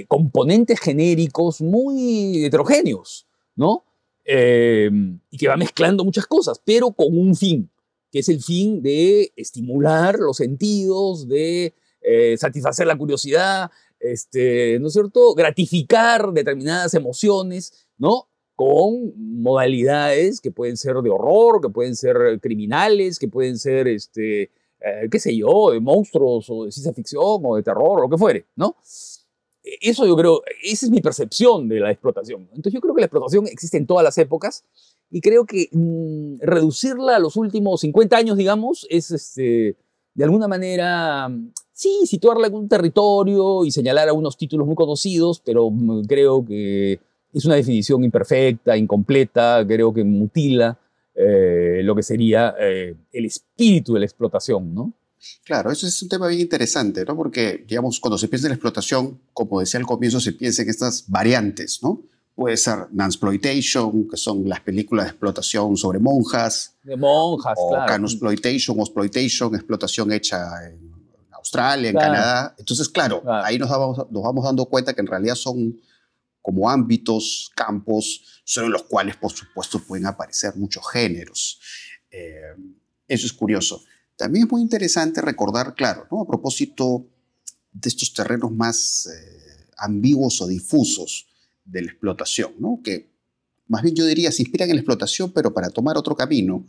componentes 0.07 0.79
genéricos 0.79 1.61
muy 1.61 2.45
heterogéneos, 2.45 3.27
¿no? 3.55 3.85
y 4.25 5.37
que 5.37 5.47
va 5.49 5.57
mezclando 5.57 6.05
muchas 6.05 6.25
cosas, 6.25 6.61
pero 6.63 6.91
con 6.91 7.17
un 7.17 7.35
fin, 7.35 7.69
que 8.09 8.19
es 8.19 8.29
el 8.29 8.41
fin 8.41 8.81
de 8.81 9.33
estimular 9.35 10.17
los 10.17 10.37
sentidos, 10.37 11.27
de 11.27 11.73
satisfacer 12.37 12.87
la 12.87 12.97
curiosidad, 12.97 13.69
este, 14.03 14.79
¿no 14.79 14.87
es 14.87 14.93
cierto?, 14.93 15.33
gratificar 15.33 16.31
determinadas 16.33 16.93
emociones, 16.93 17.87
¿no? 17.97 18.27
Con 18.55 19.13
modalidades 19.41 20.41
que 20.41 20.51
pueden 20.51 20.77
ser 20.77 20.97
de 20.97 21.09
horror, 21.09 21.61
que 21.61 21.69
pueden 21.69 21.95
ser 21.95 22.39
criminales, 22.41 23.17
que 23.17 23.27
pueden 23.27 23.57
ser, 23.57 23.87
este, 23.87 24.43
eh, 24.81 25.07
qué 25.09 25.19
sé 25.19 25.35
yo, 25.35 25.71
de 25.71 25.79
monstruos 25.79 26.49
o 26.49 26.65
de 26.65 26.71
ciencia 26.71 26.93
ficción 26.93 27.41
o 27.43 27.55
de 27.55 27.63
terror, 27.63 28.01
lo 28.01 28.09
que 28.09 28.17
fuere, 28.17 28.45
¿no? 28.55 28.75
Eso 29.63 30.05
yo 30.05 30.15
creo, 30.15 30.41
esa 30.61 30.85
es 30.85 30.91
mi 30.91 31.01
percepción 31.01 31.69
de 31.69 31.79
la 31.79 31.91
explotación. 31.91 32.49
Entonces 32.49 32.73
yo 32.73 32.81
creo 32.81 32.93
que 32.93 33.01
la 33.01 33.05
explotación 33.05 33.47
existe 33.47 33.77
en 33.77 33.87
todas 33.87 34.03
las 34.03 34.17
épocas 34.17 34.65
y 35.09 35.21
creo 35.21 35.45
que 35.45 35.69
mm, 35.71 36.39
reducirla 36.41 37.15
a 37.15 37.19
los 37.19 37.37
últimos 37.37 37.81
50 37.81 38.17
años, 38.17 38.37
digamos, 38.37 38.85
es 38.89 39.11
este, 39.11 39.75
de 40.13 40.23
alguna 40.23 40.47
manera 40.47 41.31
sí, 41.73 42.01
situarla 42.05 42.47
en 42.47 42.55
un 42.55 42.69
territorio 42.69 43.65
y 43.65 43.71
señalar 43.71 44.07
algunos 44.07 44.37
títulos 44.37 44.65
muy 44.65 44.75
conocidos, 44.75 45.41
pero 45.43 45.69
mm, 45.69 46.03
creo 46.05 46.45
que 46.45 46.99
es 47.33 47.45
una 47.45 47.55
definición 47.55 48.03
imperfecta, 48.03 48.77
incompleta, 48.77 49.65
creo 49.67 49.93
que 49.93 50.03
mutila 50.03 50.77
eh, 51.15 51.81
lo 51.83 51.95
que 51.95 52.03
sería 52.03 52.55
eh, 52.59 52.95
el 53.11 53.25
espíritu 53.25 53.93
de 53.93 53.99
la 53.99 54.05
explotación, 54.05 54.73
¿no? 54.73 54.93
Claro, 55.43 55.71
eso 55.71 55.87
es 55.87 56.01
un 56.01 56.09
tema 56.09 56.27
bien 56.27 56.41
interesante, 56.41 57.05
¿no? 57.05 57.15
Porque, 57.15 57.65
digamos, 57.67 57.99
cuando 57.99 58.17
se 58.17 58.27
piensa 58.27 58.47
en 58.47 58.51
la 58.51 58.55
explotación, 58.55 59.21
como 59.33 59.59
decía 59.59 59.79
al 59.79 59.85
comienzo, 59.85 60.19
se 60.19 60.33
piensa 60.33 60.61
en 60.61 60.69
estas 60.69 61.05
variantes, 61.07 61.79
¿no? 61.81 62.01
Puede 62.35 62.57
ser 62.57 62.87
Nansploitation, 62.91 64.07
que 64.09 64.17
son 64.17 64.49
las 64.49 64.59
películas 64.61 65.05
de 65.05 65.11
explotación 65.11 65.77
sobre 65.77 65.99
monjas. 65.99 66.75
De 66.83 66.97
monjas, 66.97 67.53
o 67.57 67.69
claro. 67.69 67.85
Canosploitation 67.85 68.79
o 68.79 68.83
exploitation, 68.83 69.53
explotación 69.53 70.11
hecha 70.11 70.67
en 70.67 70.91
Australia, 71.31 71.89
en 71.89 71.95
Canadá. 71.95 72.55
Entonces, 72.57 72.89
claro, 72.89 73.21
ahí 73.27 73.59
nos 73.59 73.69
vamos, 73.69 73.97
nos 74.09 74.23
vamos 74.23 74.43
dando 74.43 74.65
cuenta 74.65 74.93
que 74.93 75.01
en 75.01 75.07
realidad 75.07 75.35
son 75.35 75.79
como 76.41 76.69
ámbitos, 76.69 77.51
campos, 77.55 78.41
sobre 78.43 78.69
los 78.69 78.83
cuales, 78.83 79.15
por 79.15 79.31
supuesto, 79.31 79.79
pueden 79.79 80.05
aparecer 80.05 80.55
muchos 80.55 80.83
géneros. 80.91 81.59
Eh, 82.11 82.55
eso 83.07 83.25
es 83.25 83.33
curioso. 83.33 83.83
También 84.15 84.45
es 84.45 84.51
muy 84.51 84.61
interesante 84.61 85.21
recordar, 85.21 85.75
claro, 85.75 86.05
a 86.09 86.27
propósito 86.27 87.05
de 87.71 87.89
estos 87.89 88.13
terrenos 88.13 88.51
más 88.51 89.07
eh, 89.07 89.67
ambiguos 89.77 90.41
o 90.41 90.47
difusos 90.47 91.27
de 91.65 91.81
la 91.81 91.91
explotación, 91.91 92.53
¿no? 92.59 92.79
que 92.83 93.11
más 93.67 93.81
bien 93.81 93.95
yo 93.95 94.05
diría 94.05 94.31
se 94.31 94.43
inspiran 94.43 94.69
en 94.69 94.75
la 94.75 94.81
explotación, 94.81 95.31
pero 95.31 95.53
para 95.53 95.69
tomar 95.69 95.97
otro 95.97 96.15
camino. 96.15 96.65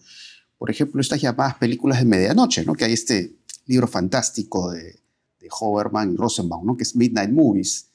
Por 0.56 0.70
ejemplo, 0.70 1.00
estas 1.00 1.20
llamadas 1.20 1.56
películas 1.56 1.98
de 1.98 2.04
medianoche, 2.06 2.64
¿no? 2.64 2.74
que 2.74 2.84
hay 2.84 2.92
este 2.92 3.36
libro 3.66 3.86
fantástico 3.86 4.70
de, 4.70 5.00
de 5.40 5.46
y 5.46 6.16
Rosenbaum, 6.16 6.64
¿no? 6.64 6.76
que 6.76 6.84
es 6.84 6.96
Midnight 6.96 7.30
Movies. 7.30 7.88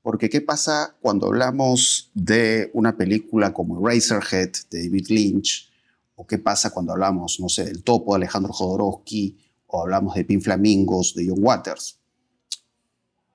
Porque 0.00 0.30
¿qué 0.30 0.40
pasa 0.40 0.96
cuando 1.00 1.26
hablamos 1.26 2.10
de 2.14 2.70
una 2.74 2.96
película 2.96 3.52
como 3.52 3.84
Razorhead 3.84 4.52
de 4.70 4.84
David 4.84 5.06
Lynch? 5.08 5.68
¿O 6.16 6.26
qué 6.26 6.38
pasa 6.38 6.70
cuando 6.70 6.92
hablamos, 6.92 7.38
no 7.40 7.48
sé, 7.48 7.64
del 7.64 7.82
Topo 7.82 8.12
de 8.12 8.16
Alejandro 8.16 8.52
Jodorowsky? 8.52 9.38
¿O 9.66 9.82
hablamos 9.82 10.14
de 10.14 10.24
Pin 10.24 10.40
Flamingos 10.40 11.14
de 11.14 11.28
John 11.28 11.38
Waters? 11.42 11.98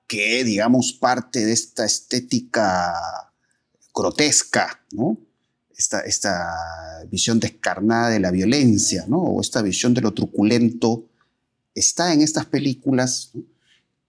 Que, 0.08 0.42
digamos, 0.44 0.92
parte 0.92 1.44
de 1.44 1.52
esta 1.52 1.84
estética 1.84 2.92
grotesca, 3.94 4.84
¿no? 4.92 5.16
Esta, 5.76 6.00
esta 6.00 6.54
visión 7.08 7.38
descarnada 7.38 8.10
de 8.10 8.20
la 8.20 8.30
violencia, 8.30 9.04
¿no? 9.06 9.18
O 9.18 9.40
esta 9.40 9.62
visión 9.62 9.94
de 9.94 10.00
lo 10.00 10.12
truculento 10.12 11.06
está 11.74 12.12
en 12.12 12.20
estas 12.20 12.46
películas 12.46 13.32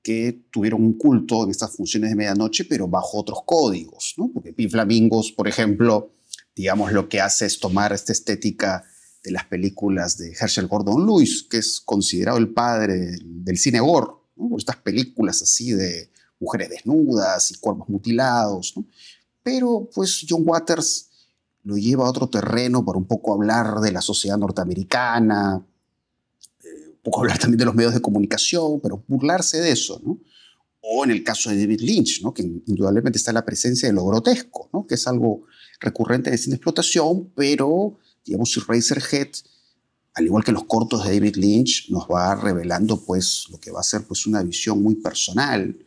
que 0.01 0.45
tuvieron 0.51 0.83
un 0.83 0.97
culto 0.97 1.43
en 1.43 1.51
estas 1.51 1.75
funciones 1.75 2.09
de 2.09 2.15
medianoche, 2.15 2.65
pero 2.65 2.87
bajo 2.87 3.19
otros 3.19 3.39
códigos, 3.45 4.15
¿no? 4.17 4.29
Porque 4.33 4.51
Pin 4.51 4.69
Flamingos, 4.69 5.31
por 5.31 5.47
ejemplo, 5.47 6.11
digamos, 6.55 6.91
lo 6.91 7.09
que 7.09 7.21
hace 7.21 7.45
es 7.45 7.59
tomar 7.59 7.93
esta 7.93 8.11
estética 8.11 8.83
de 9.23 9.31
las 9.31 9.45
películas 9.45 10.17
de 10.17 10.33
Herschel 10.33 10.67
Gordon 10.67 11.05
Lewis, 11.05 11.43
que 11.49 11.57
es 11.57 11.79
considerado 11.79 12.37
el 12.37 12.53
padre 12.53 13.17
del, 13.21 13.57
cine 13.57 13.79
gore, 13.79 14.11
¿no? 14.35 14.57
estas 14.57 14.77
películas 14.77 15.41
así 15.41 15.71
de 15.71 16.11
mujeres 16.39 16.69
desnudas 16.69 17.51
y 17.51 17.55
cuerpos 17.55 17.87
mutilados, 17.87 18.73
¿no? 18.75 18.85
Pero 19.41 19.89
pues 19.93 20.25
John 20.27 20.43
Waters 20.45 21.09
lo 21.63 21.77
lleva 21.77 22.05
a 22.05 22.09
otro 22.09 22.29
terreno 22.29 22.85
para 22.85 22.97
un 22.97 23.05
poco 23.05 23.33
hablar 23.33 23.79
de 23.79 23.91
la 23.91 24.01
sociedad 24.01 24.37
norteamericana, 24.37 25.65
poco 27.03 27.19
hablar 27.21 27.37
también 27.37 27.59
de 27.59 27.65
los 27.65 27.75
medios 27.75 27.93
de 27.93 28.01
comunicación, 28.01 28.79
pero 28.81 29.03
burlarse 29.07 29.59
de 29.59 29.71
eso, 29.71 30.01
¿no? 30.03 30.19
O 30.81 31.05
en 31.05 31.11
el 31.11 31.23
caso 31.23 31.49
de 31.49 31.59
David 31.59 31.79
Lynch, 31.79 32.21
¿no? 32.21 32.33
que 32.33 32.43
indudablemente 32.43 33.17
está 33.17 33.31
la 33.31 33.45
presencia 33.45 33.87
de 33.87 33.93
lo 33.93 34.05
grotesco, 34.05 34.69
¿no? 34.73 34.85
que 34.85 34.95
es 34.95 35.07
algo 35.07 35.45
recurrente 35.83 36.29
en 36.29 36.33
el 36.33 36.39
cine 36.39 36.53
de 36.53 36.57
explotación, 36.57 37.31
pero, 37.35 37.97
digamos, 38.25 38.51
si 38.51 38.59
Razorhead, 38.59 39.29
al 40.15 40.25
igual 40.25 40.43
que 40.43 40.51
los 40.51 40.65
cortos 40.65 41.05
de 41.05 41.13
David 41.13 41.35
Lynch, 41.35 41.89
nos 41.89 42.05
va 42.05 42.35
revelando 42.35 43.03
pues, 43.03 43.45
lo 43.49 43.59
que 43.59 43.71
va 43.71 43.81
a 43.81 43.83
ser 43.83 44.03
pues, 44.03 44.25
una 44.25 44.41
visión 44.43 44.81
muy 44.81 44.95
personal, 44.95 45.77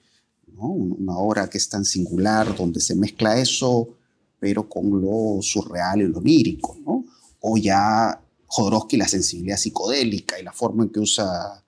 ¿no? 0.47 0.69
una 0.69 1.17
obra 1.19 1.51
que 1.51 1.59
es 1.59 1.69
tan 1.69 1.85
singular, 1.85 2.57
donde 2.57 2.81
se 2.81 2.95
mezcla 2.95 3.39
eso, 3.39 3.97
pero 4.39 4.69
con 4.69 5.01
lo 5.01 5.41
surreal 5.43 6.03
y 6.03 6.09
lo 6.09 6.21
lírico, 6.21 6.77
¿no? 6.85 7.05
o 7.41 7.57
ya 7.57 8.21
Jodorowsky 8.47 8.97
la 8.97 9.09
sensibilidad 9.09 9.57
psicodélica 9.57 10.39
y 10.39 10.43
la 10.43 10.53
forma 10.53 10.85
en 10.85 10.91
que 10.91 11.01
usa 11.01 11.65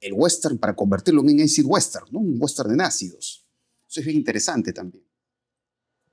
el 0.00 0.12
western 0.12 0.58
para 0.58 0.76
convertirlo 0.76 1.22
en 1.22 1.34
un 1.34 1.40
acid 1.40 1.64
western, 1.66 2.06
¿no? 2.10 2.20
un 2.20 2.36
western 2.40 2.72
en 2.72 2.80
ácidos. 2.80 3.44
Eso 3.88 4.00
es 4.00 4.06
bien 4.06 4.18
interesante 4.18 4.72
también. 4.72 5.07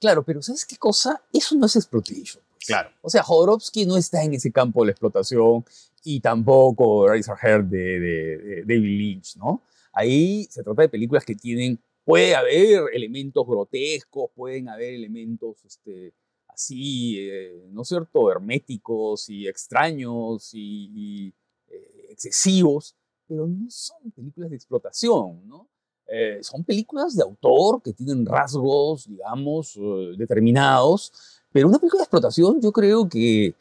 Claro, 0.06 0.22
pero 0.24 0.40
¿sabes 0.40 0.68
qué 0.68 0.78
cosa? 0.78 1.20
Eso 1.34 1.56
no 1.56 1.66
es 1.66 1.76
exploitation. 1.76 2.44
Pues. 2.58 2.68
Claro. 2.68 2.92
O 3.02 3.10
sea, 3.10 3.24
Jodorowsky 3.24 3.88
no 3.88 3.98
está 3.98 4.24
en 4.24 4.36
ese 4.36 4.52
campo 4.52 4.82
de 4.82 4.86
la 4.86 4.92
explotación 4.92 5.66
y 6.04 6.20
tampoco 6.20 7.08
Razorhead 7.08 7.64
de, 7.64 8.00
de, 8.00 8.38
de 8.38 8.62
David 8.68 9.00
Lynch, 9.00 9.36
¿no? 9.38 9.64
Ahí 9.92 10.46
se 10.52 10.62
trata 10.62 10.84
de 10.84 10.90
películas 10.90 11.26
que 11.26 11.34
tienen, 11.34 11.80
puede 12.04 12.36
haber 12.36 12.84
elementos 12.94 13.48
grotescos, 13.48 14.30
pueden 14.36 14.70
haber 14.70 14.94
elementos 14.94 15.66
este, 15.66 16.14
así, 16.50 17.28
eh, 17.28 17.66
¿no 17.72 17.82
es 17.82 17.88
cierto?, 17.88 18.32
herméticos 18.32 19.28
y 19.32 19.48
extraños 19.48 20.52
y, 20.54 21.34
eh, 21.68 22.10
excesivos, 22.12 22.96
pero 23.28 23.48
no 23.48 23.72
son 23.72 24.12
películas 24.12 24.52
de 24.52 24.56
explotación, 24.56 25.48
¿no? 25.48 25.68
Eh, 26.08 26.40
son 26.42 26.64
películas 26.64 27.16
de 27.16 27.24
autor 27.24 27.82
que 27.82 27.94
tienen 27.94 28.26
rasgos, 28.26 29.08
digamos, 29.08 29.80
determinados, 30.18 31.12
pero 31.52 31.68
una 31.68 31.80
película 31.80 32.02
de 32.02 32.04
explotación 32.04 32.62
yo 32.62 32.72
creo 32.72 33.08
que 33.08 33.56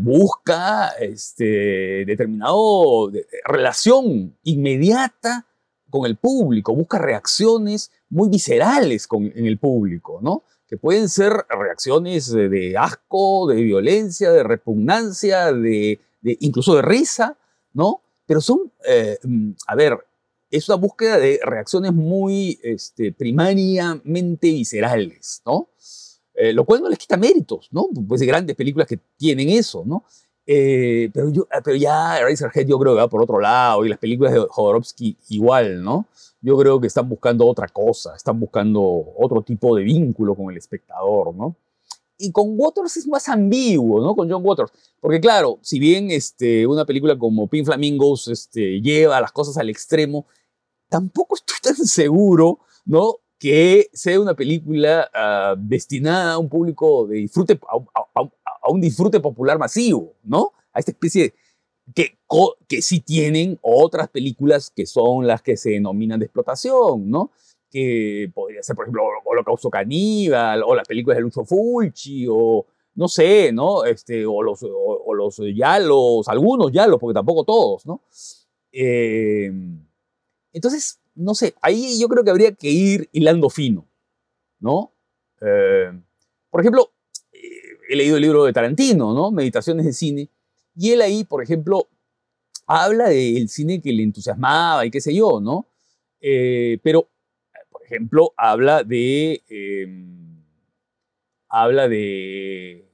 busca 0.00 0.90
este, 1.00 2.04
determinado 2.06 3.10
relación 3.44 4.36
inmediata 4.44 5.44
con 5.90 6.06
el 6.06 6.16
público, 6.16 6.74
busca 6.74 6.98
reacciones 6.98 7.90
muy 8.08 8.28
viscerales 8.28 9.08
con, 9.08 9.24
en 9.24 9.46
el 9.46 9.58
público, 9.58 10.20
¿no? 10.22 10.44
que 10.68 10.76
pueden 10.76 11.08
ser 11.08 11.32
reacciones 11.48 12.32
de 12.32 12.76
asco, 12.76 13.46
de 13.48 13.62
violencia, 13.62 14.32
de 14.32 14.42
repugnancia, 14.42 15.52
de, 15.52 16.00
incluso 16.22 16.74
de 16.74 16.82
risa, 16.82 17.36
¿no? 17.72 18.00
Pero 18.26 18.40
son, 18.40 18.72
eh, 18.86 19.18
mm, 19.22 19.50
a 19.66 19.74
ver, 19.74 19.98
es 20.56 20.68
una 20.68 20.76
búsqueda 20.76 21.18
de 21.18 21.40
reacciones 21.44 21.92
muy 21.92 22.58
este, 22.62 23.12
primariamente 23.12 24.48
viscerales, 24.48 25.42
¿no? 25.44 25.68
Eh, 26.34 26.52
lo 26.52 26.64
cual 26.64 26.82
no 26.82 26.88
les 26.88 26.98
quita 26.98 27.16
méritos, 27.16 27.68
¿no? 27.70 27.88
Pues 28.08 28.20
hay 28.20 28.26
grandes 28.26 28.56
películas 28.56 28.88
que 28.88 28.98
tienen 29.16 29.48
eso, 29.50 29.84
¿no? 29.86 30.04
Eh, 30.46 31.10
pero, 31.12 31.30
yo, 31.30 31.48
pero 31.64 31.76
ya 31.76 32.20
Razorhead 32.20 32.66
yo 32.66 32.78
creo 32.78 32.94
que 32.94 33.00
va 33.00 33.08
por 33.08 33.22
otro 33.22 33.40
lado 33.40 33.84
y 33.84 33.88
las 33.88 33.98
películas 33.98 34.34
de 34.34 34.40
Jodorowsky 34.40 35.16
igual, 35.28 35.82
¿no? 35.82 36.06
yo 36.44 36.58
creo 36.58 36.78
que 36.78 36.88
están 36.88 37.08
buscando 37.08 37.46
otra 37.46 37.68
cosa, 37.68 38.14
están 38.14 38.38
buscando 38.38 38.82
otro 39.16 39.40
tipo 39.40 39.74
de 39.74 39.82
vínculo 39.82 40.34
con 40.34 40.50
el 40.50 40.58
espectador, 40.58 41.34
¿no? 41.34 41.56
Y 42.18 42.30
con 42.32 42.52
Waters 42.60 42.98
es 42.98 43.08
más 43.08 43.30
ambiguo, 43.30 44.02
¿no? 44.02 44.14
Con 44.14 44.30
John 44.30 44.42
Waters. 44.44 44.70
Porque 45.00 45.20
claro, 45.20 45.58
si 45.62 45.78
bien 45.78 46.10
este, 46.10 46.66
una 46.66 46.84
película 46.84 47.16
como 47.16 47.46
Pink 47.46 47.64
Flamingos 47.64 48.28
este, 48.28 48.82
lleva 48.82 49.22
las 49.22 49.32
cosas 49.32 49.56
al 49.56 49.70
extremo, 49.70 50.26
tampoco 50.88 51.36
estoy 51.36 51.56
tan 51.62 51.76
seguro, 51.86 52.60
¿no? 52.84 53.16
que 53.44 53.90
sea 53.92 54.18
una 54.18 54.34
película 54.34 55.10
ah, 55.12 55.54
destinada 55.58 56.32
a 56.32 56.38
un 56.38 56.48
público 56.48 57.06
de 57.06 57.16
disfrute, 57.16 57.60
a, 57.68 58.70
un 58.70 58.80
disfrute 58.80 59.20
popular 59.20 59.58
masivo, 59.58 60.14
¿no? 60.22 60.52
A 60.72 60.78
esta 60.78 60.92
especie 60.92 61.34
que, 61.94 62.16
que 62.66 62.80
sí 62.80 63.00
tienen 63.00 63.58
otras 63.60 64.08
películas 64.08 64.72
que 64.74 64.86
son 64.86 65.26
las 65.26 65.42
que 65.42 65.58
se 65.58 65.72
denominan 65.72 66.20
de 66.20 66.24
explotación, 66.24 67.10
¿no? 67.10 67.32
Que 67.70 68.30
podría 68.32 68.62
ser, 68.62 68.76
por 68.76 68.86
ejemplo, 68.86 69.02
Holocausto 69.26 69.68
Caníbal, 69.68 70.62
o 70.64 70.74
las 70.74 70.88
películas 70.88 71.18
de 71.18 71.22
Lucio 71.22 71.44
Fulci, 71.44 72.26
o 72.26 72.64
no 72.94 73.08
sé, 73.08 73.52
¿no? 73.52 73.84
Este, 73.84 74.24
o, 74.24 74.42
los, 74.42 74.60
o, 74.62 75.12
los 75.12 75.38
yalos, 75.54 76.28
algunos 76.28 76.72
yalos, 76.72 76.98
porque 76.98 77.12
tampoco 77.12 77.44
todos, 77.44 77.84
¿no? 77.84 78.00
Eh, 78.72 79.52
entonces, 80.54 81.00
no 81.14 81.34
sé, 81.34 81.54
ahí 81.60 81.98
yo 82.00 82.08
creo 82.08 82.24
que 82.24 82.30
habría 82.30 82.52
que 82.52 82.70
ir 82.70 83.08
hilando 83.12 83.50
fino, 83.50 83.86
¿no? 84.60 84.92
Eh, 85.40 85.92
por 86.48 86.60
ejemplo, 86.60 86.92
eh, 87.32 87.38
he 87.88 87.96
leído 87.96 88.16
el 88.16 88.22
libro 88.22 88.44
de 88.44 88.52
Tarantino, 88.52 89.12
¿no? 89.12 89.30
Meditaciones 89.30 89.84
de 89.84 89.92
cine, 89.92 90.30
y 90.76 90.92
él 90.92 91.02
ahí, 91.02 91.24
por 91.24 91.42
ejemplo, 91.42 91.88
habla 92.66 93.08
del 93.08 93.48
cine 93.48 93.80
que 93.80 93.92
le 93.92 94.02
entusiasmaba 94.04 94.86
y 94.86 94.90
qué 94.90 95.00
sé 95.00 95.14
yo, 95.14 95.40
¿no? 95.40 95.66
Eh, 96.20 96.78
pero, 96.82 97.08
por 97.70 97.82
ejemplo, 97.84 98.32
habla 98.36 98.82
de. 98.82 99.42
Em, 99.48 100.42
habla 101.48 101.88
de 101.88 102.88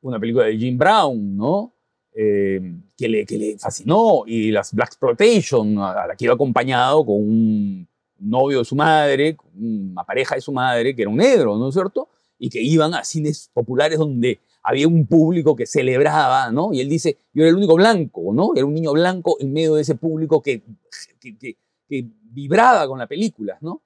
una 0.00 0.18
película 0.18 0.46
de 0.46 0.56
Jim 0.56 0.78
Brown, 0.78 1.36
¿no? 1.36 1.74
Em, 2.14 2.82
que, 2.94 3.08
le, 3.08 3.24
que 3.24 3.38
le 3.38 3.58
fascinó, 3.58 4.24
y 4.26 4.50
las 4.50 4.74
Black 4.74 4.88
Exploitation, 4.88 5.78
a 5.78 6.06
la 6.08 6.14
que 6.14 6.26
iba 6.26 6.34
acompañado 6.34 7.06
con 7.06 7.16
un 7.16 7.88
novio 8.18 8.58
de 8.58 8.64
su 8.66 8.76
madre, 8.76 9.34
una 9.54 10.04
pareja 10.04 10.34
de 10.34 10.42
su 10.42 10.52
madre, 10.52 10.94
que 10.94 11.02
era 11.02 11.10
un 11.10 11.16
negro, 11.16 11.56
¿no 11.56 11.68
es 11.68 11.74
cierto? 11.74 12.10
Y 12.38 12.50
que 12.50 12.60
iban 12.60 12.92
a 12.92 13.02
cines 13.02 13.50
populares 13.54 13.98
donde 13.98 14.40
había 14.62 14.86
un 14.88 15.06
público 15.06 15.56
que 15.56 15.64
celebraba, 15.64 16.52
¿no? 16.52 16.74
Y 16.74 16.80
él 16.80 16.90
dice, 16.90 17.16
yo 17.32 17.44
era 17.44 17.48
el 17.48 17.56
único 17.56 17.76
blanco, 17.76 18.32
¿no? 18.34 18.50
Era 18.54 18.66
un 18.66 18.74
niño 18.74 18.92
blanco 18.92 19.38
en 19.40 19.50
medio 19.50 19.74
de 19.74 19.82
ese 19.82 19.94
público 19.94 20.42
que, 20.42 20.62
que, 21.18 21.56
vibraba 22.34 22.86
con 22.86 22.98
la 22.98 23.06
película, 23.06 23.56
¿no? 23.62 23.82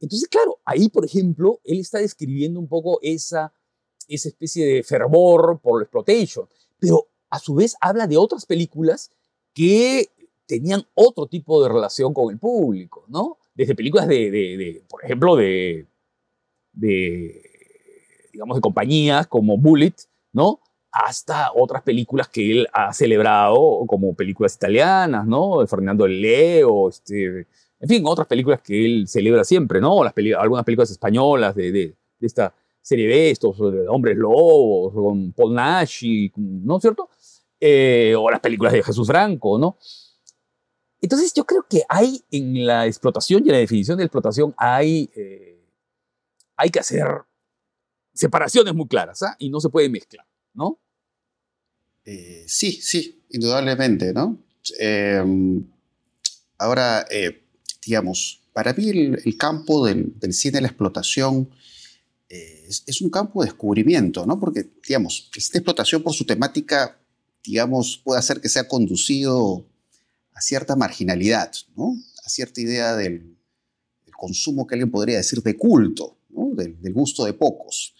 Entonces, 0.00 0.28
claro, 0.28 0.58
ahí, 0.64 0.88
por 0.88 1.04
ejemplo, 1.04 1.60
él 1.64 1.78
está 1.78 1.98
describiendo 1.98 2.58
un 2.58 2.68
poco 2.68 2.98
esa, 3.02 3.52
esa 4.08 4.28
especie 4.28 4.66
de 4.66 4.82
fervor 4.82 5.60
por 5.60 5.80
la 5.80 5.84
exploitation, 5.84 6.48
pero 6.78 7.08
a 7.30 7.38
su 7.38 7.54
vez 7.54 7.76
habla 7.80 8.06
de 8.06 8.16
otras 8.16 8.46
películas 8.46 9.10
que 9.52 10.08
tenían 10.46 10.84
otro 10.94 11.26
tipo 11.26 11.62
de 11.62 11.68
relación 11.68 12.14
con 12.14 12.32
el 12.32 12.38
público, 12.38 13.04
¿no? 13.08 13.38
Desde 13.54 13.74
películas 13.74 14.06
de, 14.06 14.84
por 14.88 15.04
ejemplo, 15.04 15.34
de, 15.36 15.86
de 16.72 17.42
digamos, 18.32 18.56
de 18.56 18.60
compañías 18.60 19.26
como 19.26 19.56
Bullet, 19.56 19.94
¿no? 20.32 20.60
Hasta 20.92 21.50
otras 21.54 21.82
películas 21.82 22.28
que 22.28 22.50
él 22.52 22.68
ha 22.72 22.92
celebrado, 22.92 23.84
como 23.86 24.14
películas 24.14 24.54
italianas, 24.54 25.26
¿no? 25.26 25.60
De 25.60 25.66
Fernando 25.66 26.06
Leo, 26.06 26.88
este, 26.88 27.46
en 27.80 27.88
fin, 27.88 28.02
otras 28.06 28.26
películas 28.26 28.60
que 28.62 28.84
él 28.84 29.08
celebra 29.08 29.44
siempre, 29.44 29.80
¿no? 29.80 30.02
Algunas 30.02 30.64
películas 30.64 30.90
españolas 30.90 31.54
de, 31.54 31.72
de, 31.72 31.94
esta 32.20 32.54
serie 32.80 33.08
de 33.08 33.30
estos, 33.30 33.58
de 33.58 33.88
Hombres 33.88 34.16
Lobos, 34.16 34.94
con 34.94 35.32
Paul 35.32 35.54
Nash, 35.54 36.04
¿no 36.36 36.76
es 36.76 36.82
cierto? 36.82 37.08
Eh, 37.58 38.14
o 38.16 38.30
las 38.30 38.40
películas 38.40 38.72
de 38.72 38.82
Jesús 38.82 39.06
Franco, 39.06 39.58
¿no? 39.58 39.78
Entonces 41.00 41.32
yo 41.34 41.44
creo 41.44 41.66
que 41.68 41.82
hay 41.88 42.22
en 42.30 42.66
la 42.66 42.86
explotación 42.86 43.42
y 43.44 43.48
en 43.48 43.52
la 43.52 43.58
definición 43.60 43.96
de 43.96 44.04
explotación 44.04 44.54
hay, 44.58 45.10
eh, 45.16 45.64
hay 46.56 46.68
que 46.68 46.80
hacer 46.80 47.06
separaciones 48.12 48.74
muy 48.74 48.86
claras 48.88 49.22
¿ah? 49.22 49.36
y 49.38 49.48
no 49.48 49.60
se 49.60 49.70
puede 49.70 49.88
mezclar, 49.88 50.26
¿no? 50.52 50.78
Eh, 52.04 52.44
sí, 52.46 52.72
sí, 52.72 53.24
indudablemente, 53.30 54.12
¿no? 54.12 54.38
Em, 54.78 55.66
ahora, 56.58 57.06
digamos, 57.84 58.42
para 58.52 58.74
mí 58.74 58.88
el, 58.88 59.36
campo 59.38 59.86
del, 59.86 60.14
cine 60.32 60.56
de 60.56 60.60
la 60.62 60.68
explotación 60.68 61.50
es, 62.28 63.00
un 63.00 63.10
campo 63.10 63.42
de 63.42 63.50
descubrimiento, 63.50 64.26
¿no? 64.26 64.38
Porque, 64.38 64.68
digamos, 64.86 65.30
esta 65.34 65.58
explotación 65.58 66.02
por 66.02 66.12
su 66.12 66.24
temática, 66.24 66.98
digamos, 67.46 68.00
puede 68.04 68.18
hacer 68.18 68.40
que 68.40 68.48
sea 68.48 68.68
conducido 68.68 69.66
a 70.34 70.40
cierta 70.40 70.76
marginalidad, 70.76 71.52
¿no? 71.76 71.96
A 72.24 72.28
cierta 72.28 72.60
idea 72.60 72.94
del, 72.96 73.34
consumo 74.18 74.66
que 74.66 74.74
alguien 74.74 74.90
podría 74.90 75.18
decir 75.18 75.42
de 75.42 75.58
culto, 75.58 76.16
del, 76.30 76.92
gusto 76.94 77.26
de 77.26 77.34
pocos. 77.34 77.94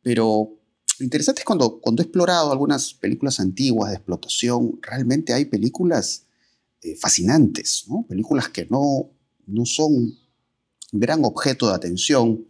Pero 0.00 0.58
lo 0.98 1.04
interesante 1.04 1.42
es 1.42 1.44
cuando, 1.44 1.82
cuando 1.82 2.00
he 2.00 2.04
explorado 2.04 2.50
algunas 2.50 2.94
películas 2.94 3.40
antiguas 3.40 3.90
de 3.90 3.96
explotación, 3.96 4.78
realmente 4.80 5.34
hay 5.34 5.44
películas 5.44 6.24
eh, 6.80 6.96
fascinantes, 6.96 7.84
películas 8.08 8.48
que 8.48 8.66
no, 8.70 9.10
no 9.46 9.66
son 9.66 10.18
gran 10.92 11.24
objeto 11.24 11.68
de 11.68 11.74
atención, 11.74 12.46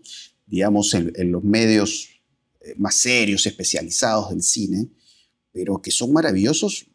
digamos, 0.47 0.95
en, 0.95 1.33
los 1.33 1.43
medios 1.43 2.09
eh, 2.61 2.75
más 2.77 2.95
serios, 2.95 3.45
especializados 3.47 4.31
del 4.31 4.43
cine, 4.43 4.89
pero 5.53 5.81
que 5.81 5.91
son 5.91 6.13
maravillosos 6.13 6.87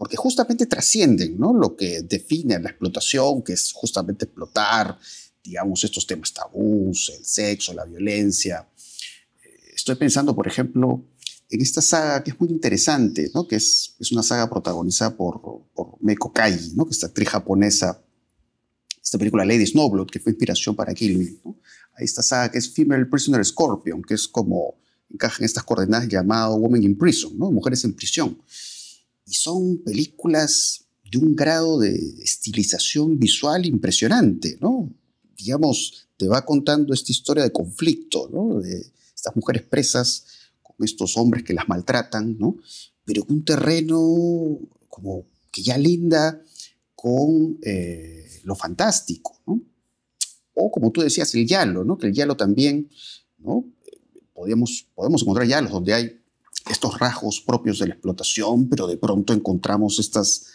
porque 0.00 0.16
justamente 0.16 0.64
trascienden 0.64 1.38
¿no? 1.38 1.52
lo 1.52 1.76
que 1.76 2.00
define 2.00 2.58
la 2.58 2.70
explotación, 2.70 3.42
que 3.42 3.52
es 3.52 3.70
justamente 3.70 4.24
explotar, 4.24 4.98
digamos, 5.44 5.84
estos 5.84 6.06
temas 6.06 6.32
tabús, 6.32 7.12
el 7.18 7.22
sexo, 7.22 7.74
la 7.74 7.84
violencia. 7.84 8.66
Eh, 9.44 9.72
estoy 9.74 9.96
pensando, 9.96 10.34
por 10.34 10.48
ejemplo, 10.48 11.04
en 11.50 11.60
esta 11.60 11.82
saga 11.82 12.24
que 12.24 12.30
es 12.30 12.40
muy 12.40 12.48
interesante, 12.48 13.30
¿no? 13.34 13.46
que 13.46 13.56
es, 13.56 13.94
es 14.00 14.10
una 14.10 14.22
saga 14.22 14.48
protagonizada 14.48 15.14
por, 15.14 15.66
por 15.74 15.98
Meiko 16.00 16.32
Kaji, 16.32 16.76
¿no? 16.76 16.86
que 16.86 16.92
es 16.92 16.96
esta 16.96 17.08
actriz 17.08 17.28
japonesa, 17.28 18.02
esta 19.04 19.18
película 19.18 19.44
Lady 19.44 19.66
Snowblood, 19.66 20.08
que 20.08 20.18
fue 20.18 20.32
inspiración 20.32 20.74
para 20.74 20.94
Kill 20.94 21.18
Bill. 21.18 21.40
¿no? 21.44 21.58
Hay 21.98 22.06
esta 22.06 22.22
saga 22.22 22.50
que 22.50 22.56
es 22.56 22.72
Female 22.72 23.04
Prisoner 23.04 23.44
Scorpion, 23.44 24.00
que 24.00 24.14
es 24.14 24.26
como 24.26 24.79
encaja 25.12 25.38
en 25.38 25.44
estas 25.44 25.64
coordenadas 25.64 26.08
llamado 26.08 26.56
Women 26.56 26.82
in 26.82 26.98
Prison, 26.98 27.36
¿no? 27.38 27.50
mujeres 27.50 27.84
en 27.84 27.94
prisión. 27.94 28.38
Y 29.26 29.34
son 29.34 29.78
películas 29.78 30.84
de 31.10 31.18
un 31.18 31.34
grado 31.34 31.78
de 31.78 31.94
estilización 32.22 33.18
visual 33.18 33.66
impresionante, 33.66 34.58
¿no? 34.60 34.90
digamos, 35.40 36.08
te 36.16 36.28
va 36.28 36.44
contando 36.44 36.92
esta 36.92 37.12
historia 37.12 37.42
de 37.42 37.52
conflicto, 37.52 38.28
¿no? 38.32 38.60
De 38.60 38.86
estas 39.14 39.34
mujeres 39.36 39.62
presas 39.62 40.24
con 40.62 40.76
estos 40.84 41.16
hombres 41.16 41.44
que 41.44 41.54
las 41.54 41.68
maltratan, 41.68 42.38
¿no? 42.38 42.56
Pero 43.04 43.24
un 43.28 43.44
terreno 43.44 44.58
como 44.88 45.26
que 45.50 45.62
ya 45.62 45.78
linda 45.78 46.42
con 46.94 47.58
eh, 47.62 48.40
lo 48.44 48.54
fantástico, 48.54 49.40
¿no? 49.46 49.60
O 50.54 50.70
como 50.70 50.90
tú 50.92 51.00
decías, 51.00 51.34
el 51.34 51.46
yalo, 51.46 51.84
¿no? 51.84 51.96
Que 51.96 52.08
el 52.08 52.12
yalo 52.12 52.36
también, 52.36 52.90
¿no? 53.38 53.64
Podemos, 54.40 54.86
podemos 54.94 55.20
encontrar 55.20 55.46
yalos 55.46 55.70
donde 55.70 55.92
hay 55.92 56.18
estos 56.70 56.98
rasgos 56.98 57.42
propios 57.42 57.78
de 57.78 57.88
la 57.88 57.92
explotación, 57.92 58.70
pero 58.70 58.86
de 58.86 58.96
pronto 58.96 59.34
encontramos 59.34 59.98
estas 59.98 60.46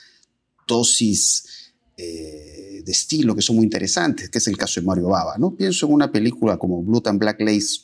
dosis 0.68 1.72
eh, 1.96 2.82
de 2.84 2.92
estilo 2.92 3.36
que 3.36 3.44
son 3.44 3.58
muy 3.58 3.64
interesantes, 3.64 4.32
que 4.32 4.40
es 4.40 4.48
el 4.48 4.58
caso 4.58 4.82
de 4.82 4.88
Mario 4.88 5.10
Baba. 5.10 5.38
¿no? 5.38 5.56
Pienso 5.56 5.86
en 5.86 5.94
una 5.94 6.12
película 6.12 6.58
como 6.58 6.82
Blue 6.82 7.04
and 7.06 7.20
Black 7.20 7.40
Lace 7.42 7.82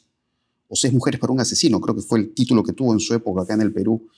o 0.68 0.76
Seis 0.76 0.92
Mujeres 0.92 1.20
para 1.20 1.34
un 1.34 1.40
Asesino, 1.40 1.80
creo 1.80 1.96
que 1.96 2.02
fue 2.02 2.18
el 2.18 2.34
título 2.34 2.64
que 2.64 2.74
tuvo 2.74 2.94
en 2.94 3.00
su 3.00 3.14
época 3.14 3.44
acá 3.44 3.54
en 3.54 3.62
el 3.62 3.72
Perú, 3.72 4.10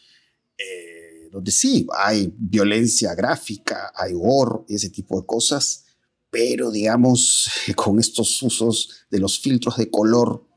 eh, 0.57 1.27
donde 1.33 1.51
sí, 1.51 1.85
hay 1.97 2.33
violencia 2.37 3.13
gráfica, 3.13 3.91
hay 3.93 4.13
gore 4.13 4.61
y 4.69 4.75
ese 4.75 4.89
tipo 4.89 5.19
de 5.19 5.25
cosas, 5.25 5.83
pero 6.29 6.71
digamos, 6.71 7.49
con 7.75 7.99
estos 7.99 8.41
usos 8.41 9.05
de 9.11 9.19
los 9.19 9.37
filtros 9.37 9.75
de 9.75 9.91
color, 9.91 10.47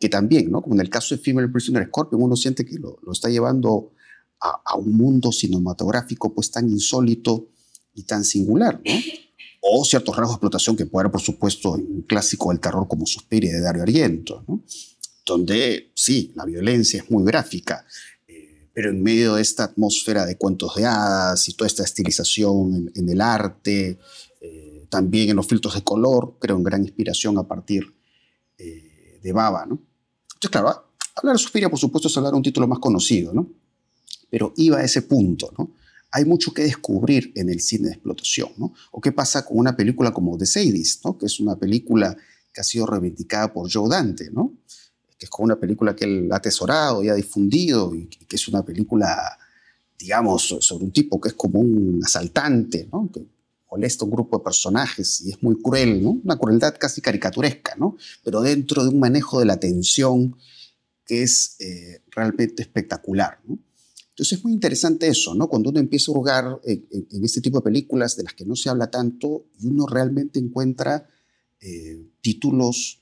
que 0.00 0.08
también, 0.08 0.50
¿no? 0.50 0.62
como 0.62 0.74
en 0.74 0.80
el 0.80 0.88
caso 0.88 1.14
de 1.14 1.22
Female 1.22 1.48
Prisoner 1.48 1.86
Scorpion, 1.86 2.22
uno 2.22 2.34
siente 2.34 2.64
que 2.64 2.76
lo, 2.78 2.98
está 3.12 3.28
llevando 3.28 3.92
a, 4.40 4.62
a, 4.64 4.76
un 4.76 4.96
mundo 4.96 5.30
cinematográfico 5.30 6.34
pues 6.34 6.50
tan 6.50 6.68
insólito 6.70 7.50
y 7.94 8.04
tan 8.04 8.24
singular, 8.24 8.80
¿no? 8.84 8.92
o 9.60 9.84
ciertos 9.84 10.16
rasgos 10.16 10.32
de 10.32 10.36
explotación 10.36 10.76
que 10.76 10.86
puede 10.86 11.02
haber, 11.02 11.12
por 11.12 11.20
supuesto, 11.20 11.76
en 11.76 11.82
un 11.82 12.02
clásico 12.02 12.48
del 12.48 12.60
terror 12.60 12.88
como 12.88 13.04
Suspiria 13.04 13.52
de 13.52 13.60
Dario 13.60 13.82
Argento, 13.82 14.44
donde 15.26 15.92
sí, 15.94 16.32
la 16.34 16.46
violencia 16.46 17.02
es 17.02 17.10
muy 17.10 17.24
gráfica, 17.24 17.84
eh, 18.26 18.70
pero 18.72 18.88
en 18.88 19.02
medio 19.02 19.34
de 19.34 19.42
esta 19.42 19.64
atmósfera 19.64 20.24
de 20.24 20.38
cuentos 20.38 20.76
de 20.76 20.86
hadas 20.86 21.46
y 21.48 21.52
toda 21.52 21.66
esta 21.66 21.84
estilización 21.84 22.90
en, 22.94 23.08
el 23.10 23.20
arte, 23.20 23.98
eh, 24.40 24.86
también 24.88 25.28
en 25.28 25.36
los 25.36 25.46
filtros 25.46 25.74
de 25.74 25.84
color, 25.84 26.38
creo 26.40 26.56
en 26.56 26.64
gran 26.64 26.82
inspiración 26.82 27.36
a 27.36 27.46
partir 27.46 27.84
eh, 28.56 29.20
de 29.22 29.32
Baba. 29.32 29.66
¿no? 29.66 29.89
Entonces, 30.42 30.50
claro, 30.50 30.84
hablar 31.16 31.34
de 31.36 31.38
Suspiria, 31.38 31.68
por 31.68 31.78
supuesto, 31.78 32.08
es 32.08 32.16
hablar 32.16 32.32
de 32.32 32.38
un 32.38 32.42
título 32.42 32.66
más 32.66 32.78
conocido, 32.78 33.32
¿no? 33.32 33.46
pero 34.30 34.54
iba 34.56 34.78
a 34.78 34.84
ese 34.84 35.02
punto, 35.02 35.52
¿no? 35.58 35.72
hay 36.12 36.24
mucho 36.24 36.54
que 36.54 36.62
descubrir 36.62 37.32
en 37.34 37.50
el 37.50 37.60
cine 37.60 37.88
de 37.88 37.94
explotación, 37.94 38.50
¿no? 38.56 38.72
O 38.90 39.00
qué 39.00 39.12
pasa 39.12 39.44
con 39.44 39.58
una 39.58 39.76
película 39.76 40.12
como 40.12 40.36
The 40.36 40.46
Sadist, 40.46 41.04
¿no? 41.04 41.16
Que 41.16 41.26
es 41.26 41.38
una 41.38 41.56
película 41.56 42.16
que 42.52 42.60
ha 42.60 42.64
sido 42.64 42.84
reivindicada 42.86 43.52
por 43.52 43.72
Joe 43.72 43.88
Dante, 43.88 44.28
¿no? 44.32 44.54
que 45.20 45.26
es 45.26 45.30
como 45.30 45.44
una 45.44 45.60
película 45.60 45.94
que 45.94 46.06
él 46.06 46.32
ha 46.32 46.36
atesorado 46.36 47.04
y 47.04 47.10
ha 47.10 47.14
difundido, 47.14 47.94
y 47.94 48.06
que 48.06 48.36
es 48.36 48.48
una 48.48 48.64
película, 48.64 49.38
digamos, 49.98 50.56
sobre 50.60 50.86
un 50.86 50.92
tipo 50.92 51.20
que 51.20 51.28
es 51.28 51.34
como 51.34 51.60
un 51.60 52.00
asaltante, 52.02 52.88
¿no? 52.90 53.10
Molesta 53.70 54.04
un 54.04 54.10
grupo 54.10 54.38
de 54.38 54.44
personajes 54.44 55.20
y 55.22 55.30
es 55.30 55.42
muy 55.42 55.60
cruel, 55.60 56.02
¿no? 56.02 56.20
una 56.24 56.36
crueldad 56.36 56.76
casi 56.78 57.00
caricaturesca, 57.00 57.76
¿no? 57.76 57.96
pero 58.24 58.40
dentro 58.40 58.82
de 58.82 58.90
un 58.90 58.98
manejo 58.98 59.38
de 59.38 59.46
la 59.46 59.58
tensión 59.58 60.36
que 61.04 61.22
es 61.22 61.56
eh, 61.60 62.02
realmente 62.10 62.62
espectacular. 62.62 63.40
¿no? 63.46 63.58
Entonces 64.20 64.38
es 64.38 64.44
muy 64.44 64.52
interesante 64.52 65.08
eso, 65.08 65.34
¿no? 65.34 65.48
Cuando 65.48 65.70
uno 65.70 65.80
empieza 65.80 66.12
a 66.12 66.14
hurgar 66.14 66.60
en, 66.64 67.24
este 67.24 67.40
tipo 67.40 67.56
de 67.56 67.64
películas 67.64 68.16
de 68.16 68.24
las 68.24 68.34
que 68.34 68.44
no 68.44 68.54
se 68.54 68.68
habla 68.68 68.90
tanto 68.90 69.46
y 69.58 69.66
uno 69.66 69.86
realmente 69.86 70.38
encuentra 70.38 71.08
eh, 71.58 72.06
títulos 72.20 73.00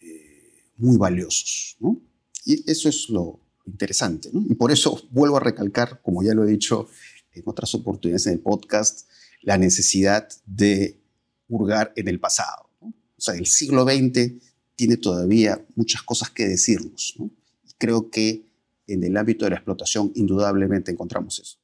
eh, 0.00 0.70
muy 0.76 0.96
valiosos, 0.96 1.76
¿no? 1.80 2.00
Y 2.44 2.70
eso 2.70 2.88
es 2.88 3.08
lo 3.08 3.40
interesante, 3.66 4.30
¿no? 4.32 4.44
Y 4.48 4.54
por 4.54 4.70
eso 4.70 5.08
vuelvo 5.10 5.38
a 5.38 5.40
recalcar, 5.40 6.00
como 6.02 6.22
ya 6.22 6.34
lo 6.34 6.44
he 6.44 6.50
dicho 6.50 6.86
en 7.32 7.42
otras 7.46 7.74
oportunidades 7.74 8.28
en 8.28 8.34
el 8.34 8.40
podcast, 8.40 9.08
la 9.40 9.58
necesidad 9.58 10.28
de 10.46 11.00
hurgar 11.48 11.92
en 11.96 12.08
el 12.08 12.20
pasado. 12.20 12.70
¿no? 12.80 12.88
O 12.88 13.20
sea, 13.20 13.34
el 13.34 13.46
siglo 13.46 13.84
XX 13.84 14.32
tiene 14.76 14.96
todavía 14.96 15.64
muchas 15.74 16.02
cosas 16.02 16.30
que 16.30 16.46
decirnos, 16.46 17.14
¿no? 17.18 17.30
Y 17.64 17.72
creo 17.76 18.10
que 18.10 18.46
en 18.86 19.04
el 19.04 19.16
ámbito 19.16 19.44
de 19.44 19.50
la 19.50 19.56
explotación 19.56 20.10
indudablemente 20.14 20.90
encontramos 20.90 21.38
eso. 21.38 21.58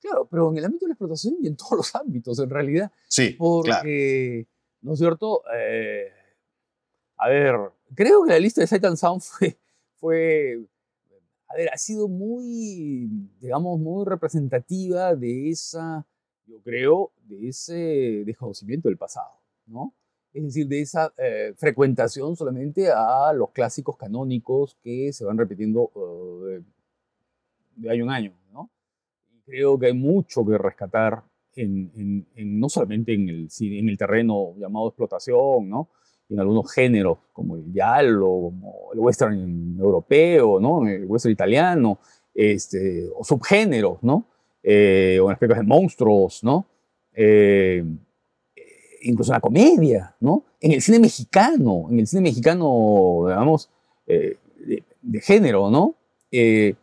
Claro, 0.00 0.28
pero 0.30 0.50
en 0.50 0.58
el 0.58 0.64
ámbito 0.64 0.86
de 0.86 0.90
la 0.90 0.94
explotación 0.94 1.36
y 1.42 1.48
en 1.48 1.56
todos 1.56 1.72
los 1.72 1.94
ámbitos, 1.94 2.38
en 2.38 2.48
realidad. 2.48 2.92
Sí, 3.08 3.34
porque, 3.36 4.46
¿no 4.80 4.92
es 4.92 4.98
cierto? 4.98 5.42
Eh, 5.54 6.12
a 7.16 7.28
ver, 7.28 7.56
creo 7.94 8.24
que 8.24 8.30
la 8.30 8.38
lista 8.38 8.60
de 8.60 8.66
Sight 8.66 8.84
and 8.84 8.96
Sound 8.96 9.20
fue, 9.20 9.58
fue, 9.96 10.64
a 11.48 11.54
ver, 11.56 11.68
ha 11.72 11.76
sido 11.76 12.08
muy, 12.08 13.08
digamos, 13.40 13.78
muy 13.80 14.06
representativa 14.06 15.14
de 15.16 15.50
esa, 15.50 16.06
yo 16.48 16.60
creo, 16.62 17.12
de 17.24 17.48
ese 17.48 18.24
desconocimiento 18.24 18.88
del 18.88 18.96
pasado, 18.96 19.32
¿no? 19.66 19.94
es 20.32 20.44
decir, 20.44 20.68
de 20.68 20.80
esa 20.80 21.12
eh, 21.16 21.52
frecuentación 21.56 22.36
solamente 22.36 22.90
a 22.90 23.32
los 23.32 23.50
clásicos 23.50 23.96
canónicos 23.96 24.76
que 24.82 25.12
se 25.12 25.24
van 25.24 25.38
repitiendo 25.38 25.90
eh, 26.48 26.62
de 27.76 27.90
año 27.90 28.04
en 28.04 28.10
año. 28.10 28.32
¿no? 28.52 28.70
Y 29.30 29.40
creo 29.42 29.78
que 29.78 29.86
hay 29.86 29.94
mucho 29.94 30.44
que 30.44 30.58
rescatar, 30.58 31.22
en, 31.56 32.26
no 32.36 32.68
solamente 32.68 33.14
en 33.14 33.28
el, 33.28 33.48
en 33.60 33.88
el 33.88 33.98
terreno 33.98 34.54
llamado 34.58 34.88
explotación, 34.88 35.68
¿no? 35.68 35.88
en 36.28 36.38
algunos 36.38 36.72
géneros 36.72 37.18
como 37.32 37.56
el 37.56 37.72
giallo, 37.72 38.20
como 38.20 38.90
el 38.92 39.00
western 39.00 39.76
europeo, 39.78 40.60
¿no? 40.60 40.86
el 40.86 41.04
western 41.06 41.32
italiano, 41.32 41.98
este, 42.34 43.08
o 43.16 43.24
subgéneros, 43.24 44.00
¿no? 44.02 44.26
Eh, 44.62 45.18
o 45.22 45.26
en 45.26 45.32
aspectos 45.32 45.58
de 45.58 45.64
monstruos, 45.64 46.42
¿no? 46.42 46.66
incluso 49.02 49.32
en 49.32 49.36
la 49.36 49.40
comedia, 49.40 50.14
¿no? 50.20 50.44
En 50.60 50.72
el 50.72 50.82
cine 50.82 50.98
mexicano, 50.98 51.86
en 51.90 52.00
el 52.00 52.06
cine 52.06 52.22
mexicano, 52.22 53.24
digamos, 53.26 53.70
eh, 54.06 54.36
de, 55.02 55.20
género, 55.20 55.70
¿no? 55.70 55.94
Eh, 56.30 56.74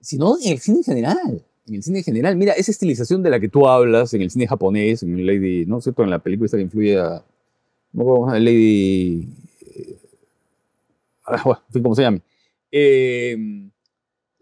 sino 0.00 0.36
en 0.42 0.52
el 0.52 0.58
cine 0.58 0.78
en 0.78 0.84
general, 0.84 1.44
en 1.66 1.74
el 1.74 1.82
cine 1.82 1.98
en 1.98 2.04
general. 2.04 2.36
Mira, 2.36 2.52
esa 2.52 2.70
estilización 2.70 3.22
de 3.22 3.30
la 3.30 3.40
que 3.40 3.48
tú 3.48 3.66
hablas 3.66 4.12
en 4.14 4.22
el 4.22 4.30
cine 4.30 4.46
japonés, 4.46 5.02
en 5.02 5.26
Lady, 5.26 5.64
¿no 5.66 5.78
es 5.78 5.84
cierto? 5.84 6.02
En 6.02 6.10
la 6.10 6.18
película 6.18 6.46
esta 6.46 6.58
que 6.58 6.64
influye 6.64 6.98
a, 6.98 7.24
¿no? 7.92 8.26
Lady, 8.38 9.28
eh, 9.74 9.98
ah, 11.26 11.62
¿cómo 11.72 11.94
se 11.94 12.02
llama? 12.02 12.20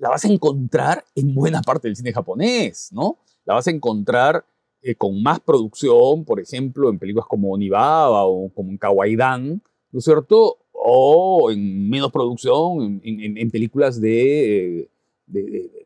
La 0.02 0.08
vas 0.08 0.24
a 0.24 0.28
encontrar 0.28 1.04
en 1.14 1.32
buena 1.32 1.62
parte 1.62 1.86
del 1.86 1.94
cine 1.94 2.12
japonés, 2.12 2.90
¿no? 2.90 3.18
La 3.44 3.54
vas 3.54 3.68
a 3.68 3.70
encontrar 3.70 4.44
eh, 4.82 4.96
con 4.96 5.22
más 5.22 5.38
producción, 5.38 6.24
por 6.24 6.40
ejemplo, 6.40 6.90
en 6.90 6.98
películas 6.98 7.28
como 7.28 7.52
Onibaba 7.52 8.26
o 8.26 8.48
como 8.48 8.72
en 8.72 8.78
Kawaidan, 8.78 9.62
¿no 9.92 9.98
es 10.00 10.04
cierto? 10.04 10.58
O 10.72 11.52
en 11.52 11.88
menos 11.88 12.10
producción, 12.10 13.00
en, 13.04 13.50
películas 13.52 14.00
de, 14.00 14.90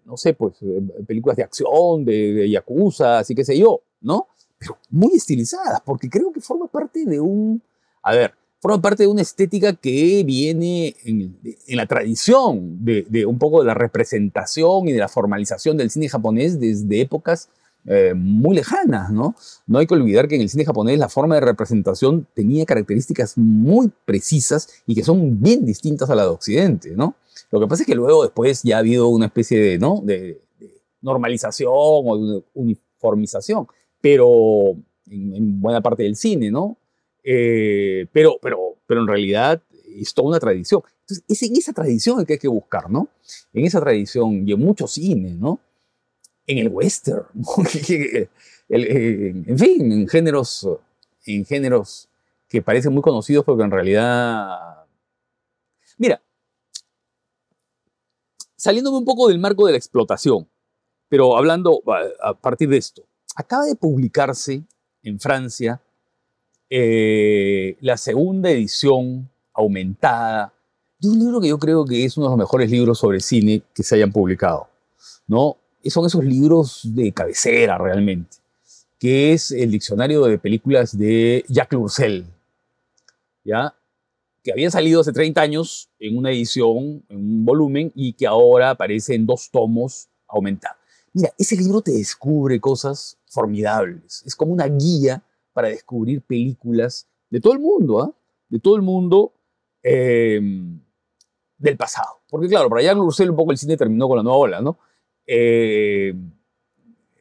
no 0.07 0.17
sé, 0.17 0.33
pues, 0.33 0.63
eh, 0.63 0.81
películas 1.07 1.37
de 1.37 1.43
acción, 1.43 2.07
de, 2.07 2.49
Yakuza, 2.49 3.19
así 3.19 3.35
que 3.35 3.45
sé 3.45 3.59
yo, 3.59 3.83
¿no? 4.01 4.29
Pero 4.57 4.79
muy 4.89 5.13
estilizadas, 5.15 5.83
porque 5.85 6.09
creo 6.09 6.33
que 6.33 6.41
forma 6.41 6.69
parte 6.69 7.05
de 7.05 7.21
un, 7.21 7.63
a 8.03 8.15
ver, 8.15 8.33
forma 8.61 8.81
parte 8.81 9.05
de 9.05 9.09
una 9.09 9.23
estética 9.23 9.75
que 9.75 10.25
viene 10.25 10.97
en, 11.05 11.39
la 11.69 11.87
tradición 11.87 12.85
de, 12.85 13.27
un 13.27 13.39
poco 13.39 13.61
de 13.61 13.67
la 13.67 13.75
representación 13.75 14.89
y 14.89 14.93
de 14.93 14.99
la 14.99 15.09
formalización 15.09 15.77
del 15.77 15.91
cine 15.91 16.09
japonés 16.09 16.59
desde 16.59 17.01
épocas 17.01 17.49
eh, 17.89 18.15
muy 18.15 18.57
lejanas, 18.57 19.13
¿no? 19.13 19.37
No 19.67 19.79
hay 19.79 19.87
que 19.87 19.95
olvidar 19.95 20.27
que 20.27 20.35
en 20.35 20.41
el 20.41 20.49
cine 20.49 20.65
japonés 20.65 20.99
la 20.99 21.09
forma 21.09 21.37
de 21.37 21.43
representación 21.43 22.27
tenía 22.35 22.67
características 22.67 23.39
muy 23.39 23.93
precisas 24.05 24.69
y 24.87 24.97
que 24.97 25.05
son 25.05 25.41
bien 25.41 25.65
distintas 25.65 26.11
a 26.11 26.17
la 26.17 26.25
de 26.25 26.31
Occidente, 26.31 26.91
¿no? 26.97 27.15
Lo 27.51 27.61
que 27.61 27.67
pasa 27.67 27.83
es 27.83 27.87
que 27.87 27.95
luego 27.95 28.25
después 28.25 28.63
ya 28.63 28.77
ha 28.77 28.81
habido 28.81 29.09
una 29.09 29.27
especie 29.27 29.61
de, 29.61 29.79
¿no? 29.79 30.01
de, 30.03 30.41
normalización 31.01 31.71
o 31.73 32.19
de 32.19 32.43
uniformización, 32.55 33.69
pero 34.01 34.75
en, 35.09 35.61
buena 35.61 35.81
parte 35.81 36.03
del 36.03 36.17
cine, 36.17 36.51
¿no? 36.51 36.77
Eh, 37.29 38.07
pero, 38.13 38.39
pero, 38.41 38.77
pero 38.87 39.01
en 39.01 39.09
realidad 39.09 39.61
es 39.99 40.15
toda 40.15 40.29
una 40.29 40.39
tradición. 40.39 40.83
Entonces, 41.01 41.25
es 41.27 41.43
en 41.43 41.57
esa 41.57 41.73
tradición 41.73 42.25
que 42.25 42.35
hay 42.35 42.39
que 42.39 42.49
buscar, 42.49 42.89
¿no? 42.89 43.09
En 43.53 43.65
esa 43.65 43.81
tradición 43.81 44.49
y 44.49 44.53
en 44.53 44.61
mucho 44.61 44.87
cine, 44.87 45.31
¿no? 45.31 45.61
en 46.47 46.59
el 46.59 46.69
western, 46.69 47.27
en 48.69 49.59
fin, 49.59 49.93
en 49.93 50.09
géneros, 50.09 50.69
en 51.27 51.45
géneros 51.45 52.09
que 52.49 52.63
parecen 52.63 52.93
muy 52.93 53.03
conocidos 53.03 53.45
porque 53.45 53.65
en 53.65 53.71
realidad... 53.71 54.85
Mira, 55.99 56.23
saliéndome 58.55 58.99
un 58.99 59.05
poco 59.05 59.29
del 59.29 59.39
marco 59.39 59.67
de 59.67 59.73
la 59.73 59.79
explotación, 59.79 60.49
pero 61.09 61.37
hablando 61.37 61.83
a 62.23 62.35
partir 62.35 62.69
de 62.69 62.77
esto, 62.77 63.03
acaba 63.35 63.65
de 63.65 63.75
publicarse 63.75 64.63
en 65.03 65.19
Francia 65.19 65.81
eh, 66.71 67.77
la 67.81 67.97
segunda 67.97 68.51
edición 68.51 69.31
aumentada 69.53 70.53
de 70.99 71.09
un 71.09 71.19
libro 71.19 71.41
que 71.41 71.49
yo 71.49 71.59
creo 71.59 71.85
que 71.85 72.05
es 72.05 72.17
uno 72.17 72.27
de 72.27 72.31
los 72.31 72.39
mejores 72.39 72.71
libros 72.71 72.99
sobre 72.99 73.21
cine 73.21 73.63
que 73.75 73.83
se 73.83 73.95
hayan 73.95 74.13
publicado, 74.13 74.69
¿no? 75.27 75.57
son 75.91 76.07
esos 76.07 76.25
libros 76.25 76.81
de 76.83 77.13
cabecera 77.13 77.79
realmente, 77.79 78.39
que 78.99 79.33
es 79.33 79.51
el 79.51 79.71
diccionario 79.71 80.25
de 80.25 80.39
películas 80.39 80.97
de 80.97 81.45
Jacques 81.49 81.79
Roussel, 81.79 82.27
¿ya? 83.45 83.75
que 84.43 84.53
había 84.53 84.71
salido 84.71 85.01
hace 85.01 85.13
30 85.13 85.41
años 85.41 85.91
en 85.99 86.17
una 86.17 86.31
edición, 86.31 87.05
en 87.09 87.19
un 87.19 87.45
volumen, 87.45 87.93
y 87.95 88.13
que 88.13 88.27
ahora 88.27 88.71
aparece 88.71 89.15
en 89.15 89.27
dos 89.27 89.51
tomos 89.51 90.09
aumentados. 90.29 90.79
Mira, 91.13 91.33
ese 91.39 91.57
libro 91.57 91.81
te 91.81 91.93
descubre 91.93 92.61
cosas 92.61 93.19
formidables. 93.27 94.23
Es 94.25 94.37
como 94.37 94.53
una 94.53 94.67
guía 94.67 95.23
para 95.57 95.69
descubrir 95.69 96.21
películas 96.21 97.09
de 97.31 97.41
todo 97.41 97.55
el 97.55 97.61
mundo, 97.61 98.03
¿ah? 98.03 98.13
De 98.51 98.59
todo 98.59 98.77
el 98.77 98.83
mundo 98.83 99.33
eh, 99.83 100.39
del 101.57 101.77
pasado. 101.79 102.21
Porque 102.29 102.47
claro, 102.47 102.69
para 102.69 102.83
Jacques 102.83 102.99
Roussel 102.99 103.31
un 103.31 103.37
poco 103.37 103.53
el 103.53 103.57
cine 103.57 103.75
terminó 103.75 104.07
con 104.07 104.19
la 104.19 104.23
nueva 104.23 104.37
ola, 104.37 104.61
¿no? 104.61 104.79
Eh, 105.27 106.15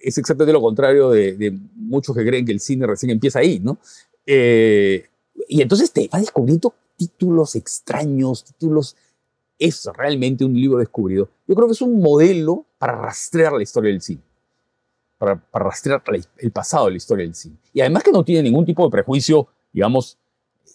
es 0.02 0.18
exactamente 0.18 0.52
lo 0.52 0.62
contrario 0.62 1.12
de, 1.12 1.58
muchos 1.76 2.14
que 2.14 2.26
creen 2.26 2.46
que 2.46 2.52
el 2.52 2.60
cine 2.60 2.86
recién 2.86 3.10
empieza 3.10 3.40
ahí, 3.40 3.62
¿no? 3.62 3.78
Eh, 4.26 5.06
y 5.48 5.62
entonces 5.62 5.94
te 5.94 6.10
va 6.14 6.20
descubriendo 6.20 6.74
títulos 6.98 7.56
extraños, 7.56 8.44
títulos... 8.44 8.98
Es 9.58 9.86
realmente 9.96 10.44
un 10.44 10.54
libro 10.54 10.80
descubrido. 10.80 11.30
Yo 11.48 11.56
creo 11.56 11.68
que 11.68 11.72
es 11.72 11.82
un 11.82 12.02
modelo 12.02 12.66
para 12.78 12.98
rastrear 12.98 13.54
la 13.54 13.64
historia 13.64 13.90
del 13.92 14.02
cine. 14.02 14.22
Para, 15.18 15.42
rastrear 15.54 16.04
el 16.38 16.52
pasado 16.52 16.86
de 16.86 16.92
la 16.92 16.98
historia 16.98 17.26
del 17.26 17.36
cine. 17.36 17.58
Y 17.74 17.82
además 17.82 18.04
que 18.04 18.12
no 18.12 18.24
tiene 18.24 18.44
ningún 18.44 18.66
tipo 18.66 18.84
de 18.84 18.92
prejuicio, 18.92 19.48
digamos, 19.72 20.18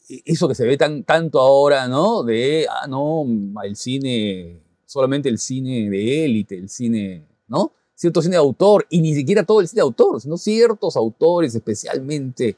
e, 0.09 0.23
eso 0.25 0.49
que 0.49 0.55
se 0.55 0.67
ve 0.67 0.77
tan, 0.77 1.05
tanto 1.05 1.41
ahora, 1.41 1.87
¿no? 1.89 2.23
De, 2.23 2.67
ah, 2.69 2.87
no, 2.87 3.27
el 3.63 3.77
cine 3.77 4.63
solamente 4.91 5.29
el 5.29 5.39
cine 5.39 5.89
de 5.89 6.25
élite, 6.25 6.59
el 6.59 6.69
cine, 6.69 7.25
¿no? 7.47 7.73
Cierto 7.95 8.21
cine 8.21 8.33
de 8.33 8.39
autor, 8.39 8.87
y 8.91 9.01
ni 9.01 9.15
siquiera 9.15 9.45
todo 9.45 9.61
el 9.61 9.69
cine 9.69 9.79
de 9.79 9.85
autor, 9.85 10.21
sino 10.21 10.37
ciertos 10.37 10.97
autores 10.97 11.55
especialmente, 11.55 12.57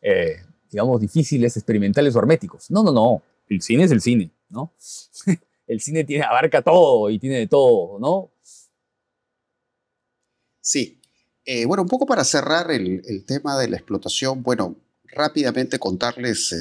eh, 0.00 0.36
digamos, 0.70 1.00
difíciles, 1.00 1.56
experimentales 1.56 2.14
o 2.14 2.20
herméticos. 2.20 2.70
No, 2.70 2.84
no, 2.84 2.92
no, 2.92 3.22
el 3.48 3.60
cine 3.62 3.82
es 3.82 3.90
el 3.90 4.00
cine, 4.00 4.30
¿no? 4.48 4.70
el 5.66 5.80
cine 5.80 6.06
abarca 6.22 6.62
todo 6.62 7.10
y 7.10 7.18
tiene 7.18 7.38
de 7.38 7.48
todo, 7.48 7.98
¿no? 7.98 8.30
Sí. 10.60 10.95
Eh, 11.46 11.64
bueno, 11.64 11.84
un 11.84 11.88
poco 11.88 12.06
para 12.06 12.24
cerrar 12.24 12.72
el, 12.72 13.24
tema 13.24 13.56
de 13.56 13.68
la 13.68 13.76
explotación, 13.76 14.42
bueno, 14.42 14.76
rápidamente 15.04 15.78
contarles 15.78 16.52
eh, 16.52 16.56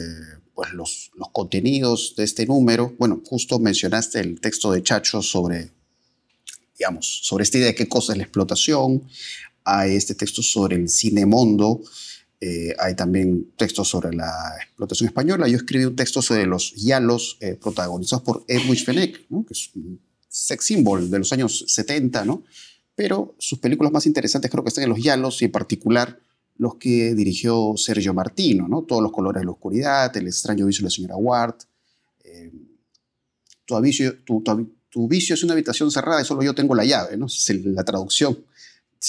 pues 0.54 0.72
los, 0.74 1.12
contenidos 1.34 2.14
de 2.16 2.24
este 2.24 2.46
número. 2.46 2.94
Bueno, 3.00 3.22
justo 3.26 3.58
mencionaste 3.58 4.20
el 4.20 4.40
texto 4.40 4.72
de 4.72 4.84
Chacho 4.84 5.24
sobre, 5.24 5.72
digamos, 6.78 7.22
sobre 7.24 7.44
esta 7.44 7.58
idea 7.58 7.68
de 7.70 7.76
qué 7.76 7.90
cosa 7.90 8.14
es 8.14 8.18
la 8.18 8.24
explotación. 8.26 9.04
Hay 9.64 9.96
este 9.96 10.14
texto 10.14 10.44
sobre 10.44 10.76
el 10.76 10.88
cine 10.88 11.26
mundo. 11.26 11.82
Eh, 12.40 12.76
hay 12.78 12.96
también 12.96 13.54
textos 13.58 13.88
sobre 13.90 14.14
la 14.14 14.32
explotación 14.62 15.08
española. 15.08 15.48
Yo 15.48 15.58
escribí 15.58 15.86
un 15.86 15.96
texto 15.96 16.22
sobre 16.22 16.46
los 16.46 16.76
yalos 16.76 17.38
eh, 17.40 17.58
protagonizados 17.60 18.24
por 18.24 18.46
Edwidge 18.48 18.86
Fenech, 18.86 19.28
que 19.28 19.54
es 19.54 19.72
un 19.74 20.00
sex 20.30 20.64
symbol 20.64 21.10
de 21.10 21.18
los 21.18 21.34
años 21.34 21.66
70, 21.68 22.24
¿no? 22.24 22.44
Pero 22.96 23.36
sus 23.38 23.60
películas 23.60 23.92
más 23.92 24.06
interesantes 24.06 24.50
creo 24.50 24.64
que 24.64 24.70
están 24.70 24.86
en 24.86 24.90
los 24.90 25.02
yalos 25.02 25.42
y 25.42 25.46
en 25.46 25.52
particular 25.52 26.20
los 26.58 26.76
que 26.76 27.14
dirigió 27.14 27.74
Sergio 27.76 28.14
Martino, 28.14 28.68
¿no? 28.68 28.84
Todos 28.84 29.04
los 29.04 29.12
colores 29.12 29.42
de 29.42 29.46
la 29.46 29.52
oscuridad, 29.52 30.16
El 30.16 30.28
extraño 30.28 30.66
vicio 30.66 30.82
de 30.82 30.86
la 30.86 30.90
señora 30.90 31.18
Ward. 31.18 31.56
Eh, 32.24 32.52
tu, 33.66 33.80
vicio, 33.82 34.16
tu, 34.24 35.08
vicio 35.08 35.34
es 35.34 35.44
una 35.44 35.54
habitación 35.54 35.92
cerrada 35.92 36.22
y 36.22 36.26
solo 36.26 36.44
yo 36.44 36.56
tengo 36.56 36.74
la 36.74 36.86
llave, 36.86 37.18
¿no? 37.18 37.26
Es 37.26 37.50
la 37.66 37.84
traducción 37.84 38.46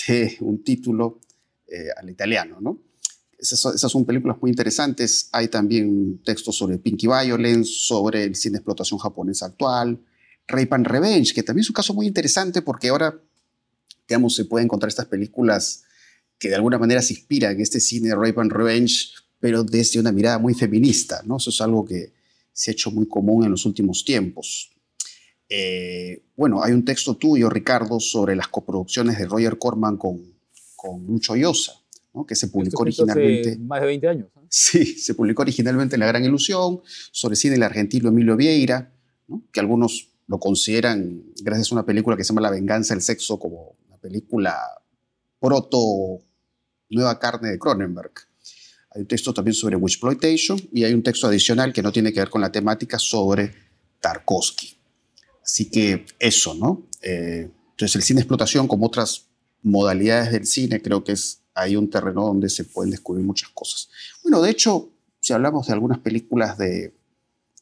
de 0.08 0.36
un 0.40 0.64
título 0.64 1.20
eh, 1.68 1.88
al 1.96 2.10
italiano, 2.10 2.58
¿no? 2.60 2.80
Esas, 3.38 3.74
esas, 3.74 3.92
son 3.92 4.04
películas 4.04 4.38
muy 4.40 4.50
interesantes. 4.50 5.28
Hay 5.30 5.48
también 5.48 6.20
textos 6.24 6.56
sobre 6.56 6.78
Pinky 6.78 7.06
Violence, 7.06 7.70
sobre 7.70 8.24
el 8.24 8.34
cine 8.34 8.54
de 8.54 8.58
explotación 8.58 8.98
japonés 8.98 9.42
actual, 9.42 10.00
Rape 10.48 10.74
and 10.74 10.86
Revenge, 10.86 11.34
que 11.34 11.42
también 11.42 11.62
es 11.62 11.70
un 11.70 11.74
caso 11.74 11.94
muy 11.94 12.06
interesante 12.06 12.62
porque 12.62 12.88
ahora, 12.88 13.20
digamos, 14.08 14.34
se 14.34 14.44
pueden 14.44 14.66
encontrar 14.66 14.88
estas 14.88 15.06
películas 15.06 15.84
que 16.38 16.48
de 16.48 16.54
alguna 16.54 16.78
manera 16.78 17.02
se 17.02 17.14
inspira 17.14 17.50
en 17.50 17.60
este 17.60 17.80
cine 17.80 18.14
Rape 18.14 18.40
and 18.40 18.52
Revenge, 18.52 19.10
pero 19.40 19.64
desde 19.64 20.00
una 20.00 20.12
mirada 20.12 20.38
muy 20.38 20.54
feminista, 20.54 21.22
¿no? 21.24 21.38
Eso 21.38 21.50
es 21.50 21.60
algo 21.60 21.84
que 21.84 22.12
se 22.52 22.70
ha 22.70 22.72
hecho 22.72 22.90
muy 22.90 23.06
común 23.06 23.44
en 23.44 23.50
los 23.50 23.66
últimos 23.66 24.04
tiempos. 24.04 24.70
Eh, 25.48 26.24
bueno, 26.36 26.62
hay 26.62 26.72
un 26.72 26.84
texto 26.84 27.16
tuyo, 27.16 27.48
Ricardo, 27.48 28.00
sobre 28.00 28.34
las 28.34 28.48
coproducciones 28.48 29.18
de 29.18 29.26
Roger 29.26 29.58
Corman 29.58 29.96
con, 29.96 30.20
con 30.74 31.06
Lucho 31.06 31.36
Llosa, 31.36 31.72
¿no? 32.14 32.26
que 32.26 32.34
se 32.34 32.48
publicó 32.48 32.82
originalmente. 32.82 33.50
Hace 33.50 33.58
más 33.60 33.80
de 33.80 33.86
20 33.86 34.08
años. 34.08 34.28
Sí, 34.48 34.84
se 34.84 35.14
publicó 35.14 35.42
originalmente 35.42 35.96
en 35.96 36.00
La 36.00 36.06
Gran 36.06 36.24
Ilusión, 36.24 36.80
sobre 37.10 37.36
cine 37.36 37.54
del 37.54 37.62
argentino 37.62 38.08
Emilio 38.08 38.36
Vieira, 38.36 38.92
¿no? 39.28 39.42
que 39.52 39.60
algunos 39.60 40.08
lo 40.26 40.38
consideran, 40.38 41.22
gracias 41.42 41.70
a 41.70 41.76
una 41.76 41.86
película 41.86 42.16
que 42.16 42.24
se 42.24 42.28
llama 42.28 42.40
La 42.40 42.50
venganza 42.50 42.94
del 42.94 43.02
sexo, 43.02 43.38
como 43.38 43.76
película 44.06 44.56
proto 45.40 46.22
Nueva 46.88 47.18
carne 47.18 47.50
de 47.50 47.58
Cronenberg. 47.58 48.12
Hay 48.90 49.02
un 49.02 49.08
texto 49.08 49.34
también 49.34 49.54
sobre 49.54 49.76
Witchploitation 49.76 50.58
y 50.72 50.84
hay 50.84 50.94
un 50.94 51.02
texto 51.02 51.26
adicional 51.26 51.72
que 51.72 51.82
no 51.82 51.90
tiene 51.90 52.12
que 52.12 52.20
ver 52.20 52.30
con 52.30 52.40
la 52.40 52.52
temática 52.52 52.98
sobre 52.98 53.52
Tarkovsky. 54.00 54.76
Así 55.42 55.68
que 55.68 56.06
eso, 56.20 56.54
¿no? 56.54 56.86
Eh, 57.02 57.50
entonces 57.70 57.96
el 57.96 58.02
cine 58.02 58.18
de 58.18 58.22
explotación, 58.22 58.68
como 58.68 58.86
otras 58.86 59.26
modalidades 59.62 60.30
del 60.30 60.46
cine, 60.46 60.80
creo 60.80 61.02
que 61.02 61.12
es 61.12 61.42
ahí 61.54 61.74
un 61.74 61.90
terreno 61.90 62.24
donde 62.26 62.48
se 62.48 62.64
pueden 62.64 62.92
descubrir 62.92 63.24
muchas 63.24 63.50
cosas. 63.50 63.88
Bueno, 64.22 64.40
de 64.40 64.50
hecho, 64.50 64.90
si 65.20 65.32
hablamos 65.32 65.66
de 65.66 65.72
algunas 65.72 65.98
películas 65.98 66.56
de, 66.56 66.94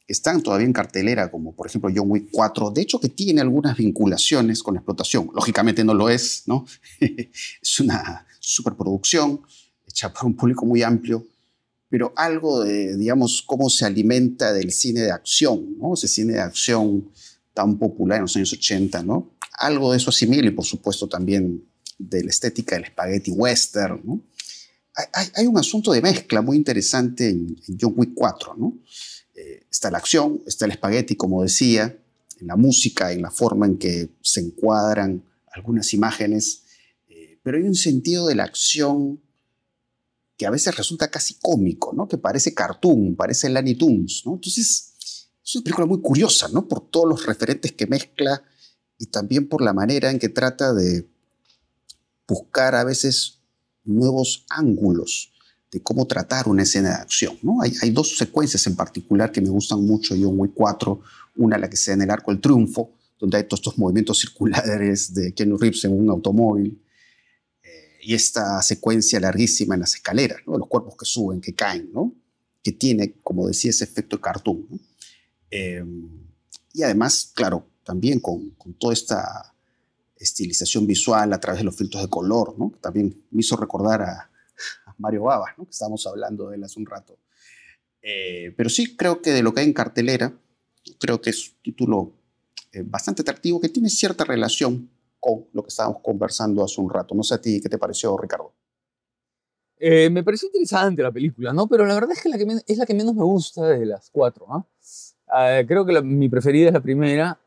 están 0.07 0.43
todavía 0.43 0.67
en 0.67 0.73
cartelera, 0.73 1.31
como 1.31 1.55
por 1.55 1.67
ejemplo 1.67 1.90
John 1.95 2.11
Wick 2.11 2.29
4, 2.31 2.71
de 2.71 2.83
hecho 2.83 3.01
que 3.01 3.09
tiene 3.09 3.40
algunas 3.40 3.77
vinculaciones 3.77 4.62
con 4.62 4.75
la 4.75 4.81
explotación. 4.81 5.31
Lógicamente 5.35 5.85
no 5.85 5.95
lo 5.95 6.09
es, 6.09 6.43
¿no? 6.47 6.67
es 7.01 7.81
una 7.81 8.27
superproducción 8.38 9.40
hecha 9.87 10.12
por 10.12 10.27
un 10.27 10.35
público 10.35 10.67
muy 10.67 10.83
amplio, 10.83 11.27
pero 11.88 12.12
algo 12.17 12.62
de, 12.62 12.97
digamos, 12.97 13.43
cómo 13.47 13.71
se 13.71 13.87
alimenta 13.87 14.53
del 14.53 14.73
cine 14.73 15.01
de 15.01 15.12
acción, 15.12 15.79
¿no? 15.79 15.95
Ese 15.95 16.09
cine 16.09 16.35
de 16.35 16.40
acción 16.40 17.09
tan 17.55 17.79
popular 17.79 18.17
en 18.17 18.23
los 18.23 18.37
años 18.37 18.53
80, 18.53 19.03
¿no? 19.05 19.37
Algo 19.59 19.93
de 19.93 19.99
eso 19.99 20.11
asimila 20.11 20.49
y 20.49 20.51
por 20.51 20.64
supuesto 20.64 21.09
también 21.09 21.64
de 21.97 22.25
la 22.25 22.31
estética 22.31 22.77
del 22.77 22.87
spaghetti 22.87 23.31
western, 23.31 24.03
¿no? 24.05 24.23
Hay, 25.12 25.27
hay, 25.35 25.47
un 25.47 25.59
asunto 25.59 25.90
de 25.90 26.01
mezcla 26.01 26.40
muy 26.40 26.57
interesante 26.57 27.29
en, 27.29 27.57
en 27.67 27.79
John 27.81 27.95
Wick 27.97 28.12
4, 28.14 28.55
¿no? 28.57 28.79
Eh, 29.35 29.66
está 29.70 29.90
la 29.90 29.99
acción, 29.99 30.42
está 30.47 30.64
el 30.64 30.70
espagueti, 30.70 31.16
como 31.16 31.42
decía, 31.42 31.99
en 32.40 32.47
la 32.47 32.57
música, 32.57 33.12
en 33.12 33.23
la 33.23 33.31
forma 33.31 33.66
en 33.66 33.79
que 33.79 34.11
se 34.23 34.40
encuadran 34.40 35.25
algunas 35.53 35.92
imágenes, 35.92 36.62
eh, 37.09 37.38
pero 37.42 37.57
hay 37.57 37.64
un 37.64 37.75
sentido 37.75 38.27
de 38.27 38.37
la 38.37 38.44
acción 38.44 39.20
que 40.37 40.47
a 40.47 40.51
veces 40.51 40.77
resulta 40.77 41.11
casi 41.11 41.35
cómico, 41.35 41.92
¿no? 41.92 42.09
que 42.09 42.18
parece 42.18 42.55
cartoon, 42.55 43.16
parece 43.16 43.49
Lani 43.49 43.75
Tunes. 43.75 44.23
¿no? 44.25 44.35
Entonces, 44.35 44.92
es 45.44 45.55
una 45.55 45.64
película 45.64 45.87
muy 45.87 46.01
curiosa, 46.01 46.49
¿no? 46.49 46.66
por 46.68 46.88
todos 46.88 47.09
los 47.09 47.27
referentes 47.27 47.73
que 47.73 47.87
mezcla 47.87 48.42
y 48.99 49.07
también 49.07 49.49
por 49.49 49.62
la 49.62 49.73
manera 49.73 50.11
en 50.11 50.18
que 50.18 50.29
trata 50.29 50.73
de 50.75 51.09
buscar 52.27 52.75
a 52.75 52.85
veces 52.85 53.40
nuevos 53.85 54.44
ángulos 54.49 55.34
de 55.74 55.82
cómo 55.82 56.06
tratar 56.06 56.46
una 56.46 56.62
escena 56.62 56.90
de 56.90 56.94
acción. 56.94 57.37
¿no? 57.42 57.60
Hay, 57.60 57.72
hay, 57.82 57.90
dos 57.90 58.16
secuencias 58.16 58.64
en 58.68 58.76
particular 58.76 59.32
que 59.32 59.40
me 59.40 59.48
gustan 59.48 59.84
mucho, 59.84 60.14
John 60.16 60.38
Wick 60.38 60.52
4, 60.54 61.00
una 61.38 61.58
la 61.58 61.68
que 61.68 61.76
se 61.76 61.90
da 61.90 61.96
en 61.96 62.02
el 62.02 62.10
Arco 62.10 62.30
del 62.30 62.40
Triunfo, 62.40 62.92
donde 63.18 63.38
hay 63.38 63.42
todos 63.42 63.58
estos 63.58 63.76
movimientos 63.76 64.20
circulares 64.20 65.12
de 65.12 65.34
Keanu 65.34 65.58
Reeves 65.58 65.84
en 65.84 65.98
un 65.98 66.08
automóvil, 66.10 66.80
eh, 67.64 67.98
y 68.02 68.14
esta 68.14 68.62
secuencia 68.62 69.18
larguísima 69.18 69.74
en 69.74 69.80
las 69.80 69.96
escaleras, 69.96 70.38
¿no? 70.46 70.56
los 70.56 70.68
cuerpos 70.68 70.94
que 70.96 71.06
suben, 71.06 71.40
que 71.40 71.54
caen, 71.54 71.90
¿no? 71.92 72.14
que 72.62 72.70
tiene, 72.70 73.16
como 73.24 73.48
decía, 73.48 73.70
ese 73.70 73.82
efecto 73.82 74.14
de 74.14 74.22
cartoon. 74.22 74.68
¿no? 74.70 74.78
Eh, 75.50 75.84
y 76.72 76.84
además, 76.84 77.32
claro, 77.34 77.66
también 77.82 78.20
con, 78.20 78.50
con, 78.50 78.74
toda 78.74 78.92
esta 78.92 79.56
estilización 80.16 80.87
visual 80.87 81.32
a 81.32 81.40
través 81.40 81.62
de 81.62 81.64
los 81.64 81.74
filtros 81.74 82.04
de 82.04 82.08
color, 82.08 82.54
¿no? 82.56 82.72
también 82.80 83.24
me 83.32 83.40
hizo 83.40 83.56
recordar 83.56 84.02
a 84.02 84.30
Mario 84.98 85.24
Babas, 85.24 85.52
¿no? 85.57 85.64
que 85.64 85.70
estábamos 85.70 86.07
hablando 86.07 86.48
de 86.48 86.57
él 86.57 86.64
hace 86.64 86.78
un 86.78 86.87
rato. 86.87 87.18
Eh, 88.07 88.52
pero 88.54 88.68
sí 88.68 88.96
creo 88.96 89.22
que 89.22 89.30
de 89.30 89.42
lo 89.42 89.54
que 89.54 89.61
hay 89.61 89.66
en 89.66 89.72
cartelera, 89.72 90.30
creo 91.00 91.22
que 91.22 91.30
es 91.30 91.48
un 91.48 91.62
título 91.62 92.12
eh, 92.70 92.83
bastante 92.85 93.22
atractivo 93.22 93.59
que 93.59 93.70
tiene 93.70 93.88
cierta 93.88 94.24
relación 94.24 94.90
con 95.18 95.46
lo 95.54 95.62
que 95.62 95.68
estábamos 95.68 96.02
conversando 96.02 96.62
hace 96.62 96.83
un 96.83 96.90
rato. 96.90 97.14
No 97.14 97.22
sé 97.22 97.35
a 97.35 97.40
ti, 97.40 97.62
¿qué 97.62 97.68
te 97.70 97.78
pareció, 97.78 98.14
Ricardo? 98.18 98.52
Eh, 99.78 100.11
me 100.11 100.22
pareció 100.22 100.48
interesante 100.48 101.02
la 101.02 101.11
película, 101.11 101.54
¿no? 101.54 101.66
Pero 101.66 101.87
la 101.87 101.94
verdad 101.94 102.12
es 102.12 102.22
que, 102.22 102.28
la 102.28 102.37
que 102.37 102.46
es 102.66 102.76
la 102.76 102.85
que 102.85 102.94
menos 102.94 103.14
me 103.14 103.24
gusta 103.24 103.66
de 103.68 103.87
las 103.87 104.11
cuatro. 104.11 104.46
¿no? 104.48 104.68
creo 105.66 105.85
que 105.85 106.00
mi 106.02 106.28
preferida 106.28 106.68
es 106.68 106.74
la 106.74 106.80
primera 106.80 107.40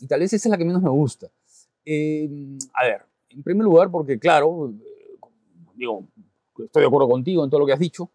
y 0.00 0.06
tal 0.06 0.20
vez 0.20 0.32
esa 0.32 0.48
es 0.48 0.50
la 0.50 0.58
que 0.58 0.64
menos 0.64 0.82
me 0.82 0.90
gusta. 0.90 1.26
a 1.26 2.84
ver, 2.84 3.02
en 3.30 3.42
primer 3.42 3.64
lugar 3.64 3.90
porque, 3.90 4.18
claro, 4.18 4.72
digo, 5.74 6.06
estoy 6.64 6.82
de 6.82 6.86
acuerdo 6.86 7.08
contigo 7.08 7.44
en 7.44 7.50
todo 7.50 7.60
lo 7.60 7.66
que 7.66 7.72
has 7.72 7.78
dicho, 7.78 8.10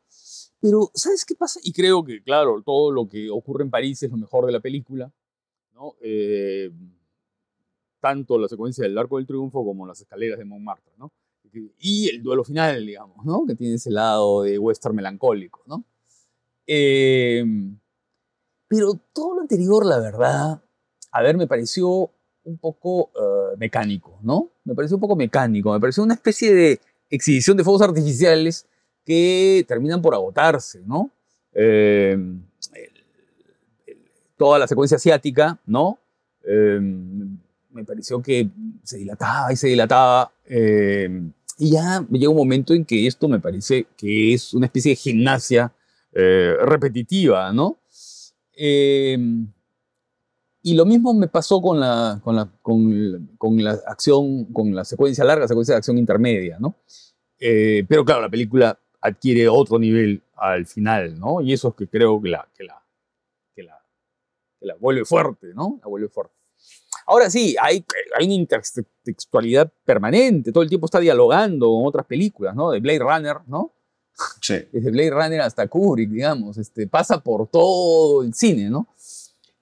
pero 0.60 0.92
¿sabes 0.94 1.26
qué 1.26 1.36
pasa? 1.36 1.60
Y 1.64 1.74
creo 1.74 2.04
que, 2.04 2.24
claro, 2.24 2.62
todo 2.66 2.92
lo 2.92 3.08
que 3.08 3.30
ocurre 3.30 3.64
en 3.64 3.70
París 3.70 4.02
es 4.04 4.12
lo 4.12 4.18
mejor 4.18 4.46
de 4.46 4.52
la 4.52 4.60
película, 4.60 5.12
¿no? 5.74 5.96
Eh, 6.02 6.72
tanto 8.00 8.38
la 8.38 8.48
secuencia 8.48 8.84
del 8.84 8.98
Arco 8.98 9.18
del 9.18 9.28
Triunfo 9.28 9.64
como 9.64 9.86
las 9.86 10.00
escaleras 10.02 10.38
de 10.38 10.46
Montmartre, 10.46 10.94
¿no? 10.98 11.12
Y 11.80 12.10
el 12.10 12.24
duelo 12.24 12.44
final, 12.44 12.86
digamos, 12.86 13.24
¿no? 13.26 13.46
Que 13.46 13.56
tiene 13.56 13.76
ese 13.76 13.92
lado 13.92 14.44
de 14.44 14.58
western 14.58 14.96
melancólico, 14.96 15.62
¿no? 15.68 15.86
Eh, 16.66 17.44
pero 18.68 19.00
todo 19.14 19.36
lo 19.36 19.42
anterior, 19.42 19.86
la 19.86 20.00
verdad, 20.00 20.64
a 21.12 21.22
ver, 21.22 21.38
me 21.38 21.46
pareció 21.46 22.10
un 22.44 22.58
poco 22.58 23.12
uh, 23.16 23.58
mecánico, 23.58 24.20
¿no? 24.24 24.52
Me 24.64 24.74
pareció 24.74 24.98
un 24.98 25.02
poco 25.02 25.16
mecánico, 25.16 25.72
me 25.72 25.80
pareció 25.80 26.04
una 26.04 26.16
especie 26.16 26.54
de 26.54 26.82
exhibición 27.10 27.58
de 27.58 27.64
fuegos 27.64 27.82
artificiales 27.82 28.66
que 29.06 29.66
terminan 29.68 30.02
por 30.02 30.14
agotarse, 30.14 30.82
¿no? 30.86 31.12
Eh, 31.54 32.18
toda 34.38 34.60
la 34.60 34.68
secuencia 34.68 34.98
asiática, 34.98 35.60
¿no? 35.66 36.00
Eh, 36.46 36.80
me 37.72 37.84
pareció 37.84 38.22
que 38.22 38.50
se 38.84 38.98
dilataba 38.98 39.52
y 39.52 39.56
se 39.56 39.68
dilataba. 39.68 40.32
Eh, 40.46 41.22
y 41.58 41.72
ya 41.72 42.06
llega 42.10 42.30
un 42.30 42.38
momento 42.38 42.74
en 42.74 42.84
que 42.86 43.08
esto 43.08 43.28
me 43.28 43.40
parece 43.40 43.88
que 43.96 44.34
es 44.34 44.54
una 44.54 44.66
especie 44.66 44.92
de 44.92 44.96
gimnasia 44.96 45.72
repetitiva, 46.12 47.52
¿no? 47.52 47.80
Y 50.64 50.76
lo 50.76 50.86
mismo 50.86 51.14
me 51.14 51.28
pasó 51.28 51.62
con 51.62 51.80
la, 51.80 52.22
con 52.24 52.38
la, 52.38 52.50
con, 52.62 53.36
con 53.38 53.62
la 53.62 53.72
acción, 53.86 54.46
con 54.46 54.74
la 54.74 54.86
secuencia 54.86 55.26
larga, 55.26 55.48
secuencia 55.48 55.74
de 55.74 55.80
acción 55.80 55.98
intermedia, 55.98 56.58
¿no? 56.58 56.78
Eh, 57.38 57.86
pero 57.88 58.06
claro, 58.06 58.22
la 58.22 58.30
película 58.30 58.80
adquiere 59.02 59.50
otro 59.50 59.78
nivel 59.78 60.24
al 60.38 60.66
final, 60.66 61.20
¿no? 61.20 61.42
Y 61.42 61.52
eso 61.52 61.70
es 61.70 61.76
que 61.76 61.90
creo 61.90 62.22
que 62.22 62.30
la, 62.30 62.48
que 62.56 62.64
la, 62.64 62.82
que 63.54 63.64
la, 63.64 63.78
que 64.58 64.66
la 64.66 64.76
vuelve 64.76 65.04
fuerte, 65.04 65.54
¿no? 65.54 65.80
La 65.82 65.90
vuelve 65.90 66.08
fuerte. 66.08 66.34
Ahora 67.06 67.30
sí, 67.30 67.58
hay, 67.62 67.84
hay 68.18 68.26
una 68.26 68.36
intertextualidad 68.36 69.70
permanente, 69.84 70.54
todo 70.54 70.64
el 70.64 70.70
tiempo 70.70 70.86
está 70.86 71.02
dialogando 71.02 71.68
con 71.68 71.86
otras 71.86 72.06
películas, 72.06 72.56
¿no? 72.56 72.72
De 72.72 72.80
Blade 72.80 73.00
Runner, 73.00 73.38
¿no? 73.48 73.74
Sí. 74.40 74.56
Desde 74.72 74.92
Blade 74.92 75.12
Runner 75.12 75.42
hasta 75.42 75.68
Kubrick, 75.68 76.10
digamos, 76.10 76.58
este, 76.58 76.88
pasa 76.88 77.20
por 77.20 77.48
todo 77.48 78.24
el 78.24 78.34
cine, 78.34 78.70
¿no? 78.70 78.88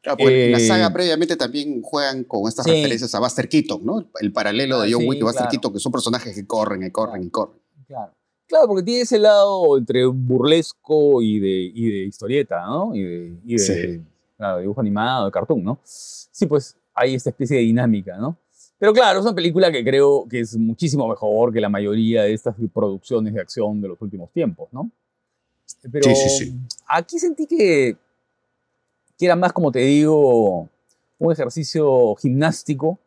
Claro, 0.01 0.17
porque 0.17 0.45
en 0.47 0.51
la 0.53 0.57
Eh, 0.57 0.67
saga 0.67 0.91
previamente 0.91 1.35
también 1.35 1.81
juegan 1.81 2.23
con 2.23 2.47
estas 2.47 2.65
sí. 2.65 2.71
referencias 2.71 3.13
a 3.13 3.19
Buster 3.19 3.47
Keaton, 3.47 3.85
¿no? 3.85 3.99
El, 3.99 4.07
el 4.21 4.33
paralelo 4.33 4.77
Ah, 4.81 4.85
de 4.85 4.91
John 4.93 5.01
sí, 5.03 5.07
Wick 5.09 5.19
y 5.19 5.23
Buster 5.23 5.39
claro. 5.41 5.51
Keaton, 5.51 5.73
que 5.73 5.79
son 5.79 5.91
personajes 5.91 6.33
que 6.35 6.47
corren 6.47 6.83
y 6.83 6.89
corren 6.91 7.23
y 7.23 7.29
corren. 7.29 7.59
Claro. 7.87 8.11
Claro, 8.47 8.67
porque 8.67 8.83
tiene 8.83 9.01
ese 9.01 9.19
lado 9.19 9.77
entre 9.77 10.05
burlesco 10.05 11.21
y 11.21 11.39
de, 11.39 11.71
y 11.73 11.89
de 11.89 12.05
historieta, 12.05 12.65
¿no? 12.65 12.93
Y 12.95 13.01
de, 13.03 13.37
y 13.45 13.53
de 13.53 13.59
Sí. 13.59 14.01
claro, 14.37 14.59
dibujo 14.59 14.81
animado, 14.81 15.25
de 15.27 15.31
cartoon, 15.31 15.63
¿no? 15.63 15.79
Sí, 15.83 16.45
pues 16.47 16.75
hay 16.93 17.15
esta 17.15 17.29
especie 17.29 17.57
de 17.57 17.63
dinámica, 17.63 18.17
¿no? 18.17 18.35
Pero 18.77 18.93
claro, 18.93 19.19
es 19.19 19.25
una 19.25 19.35
película 19.35 19.71
que 19.71 19.83
creo 19.83 20.25
que 20.27 20.39
es 20.39 20.57
muchísimo 20.57 21.07
mejor 21.07 21.53
que 21.53 21.61
la 21.61 21.69
mayoría 21.69 22.23
de 22.23 22.33
estas 22.33 22.55
producciones 22.73 23.33
de 23.35 23.39
acción 23.39 23.79
de 23.79 23.87
los 23.89 24.01
últimos 24.01 24.31
tiempos, 24.31 24.67
¿no? 24.71 24.89
Pero 25.91 26.03
Sí, 26.09 26.15
sí, 26.15 26.29
sí. 26.45 26.55
aquí 26.87 27.19
sentí 27.19 27.45
que, 27.45 27.95
que 29.21 29.27
era 29.27 29.35
más, 29.35 29.53
como 29.53 29.71
te 29.71 29.81
digo, 29.81 30.67
un 31.19 31.31
ejercicio 31.31 32.15
gimnástico 32.15 32.97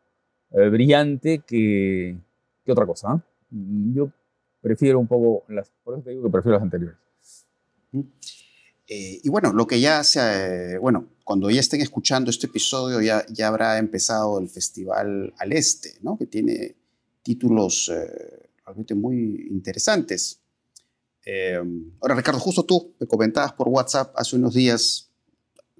eh, 0.52 0.68
brillante 0.68 1.40
que, 1.40 2.16
que 2.64 2.70
otra 2.70 2.86
cosa. 2.86 3.20
Mm, 3.50 3.96
Yo 3.96 4.12
prefiero 4.60 5.00
un 5.00 5.08
poco, 5.08 5.42
las, 5.48 5.72
por 5.82 5.94
eso 5.94 6.04
te 6.04 6.10
digo 6.10 6.22
que 6.22 6.30
prefiero 6.30 6.54
las 6.54 6.62
anteriores. 6.62 6.96
Eh, 8.86 9.20
y 9.24 9.28
bueno, 9.28 9.52
lo 9.52 9.66
que 9.66 9.80
ya 9.80 10.04
se, 10.04 10.20
eh, 10.74 10.78
bueno, 10.78 11.08
cuando 11.24 11.50
ya 11.50 11.58
estén 11.58 11.80
escuchando 11.80 12.30
este 12.30 12.46
episodio 12.46 13.00
ya, 13.00 13.26
ya 13.28 13.48
habrá 13.48 13.78
empezado 13.78 14.38
el 14.38 14.48
Festival 14.48 15.34
al 15.36 15.52
Este, 15.52 15.94
¿no? 16.02 16.16
Que 16.16 16.26
tiene 16.26 16.76
títulos 17.24 17.90
realmente 18.64 18.94
muy 18.94 19.48
interesantes. 19.50 20.38
Ahora, 22.00 22.14
Ricardo, 22.14 22.38
justo 22.38 22.62
tú 22.62 22.94
me 23.00 23.08
comentabas 23.08 23.52
por 23.54 23.68
WhatsApp 23.68 24.12
hace 24.14 24.36
unos 24.36 24.54
días 24.54 25.10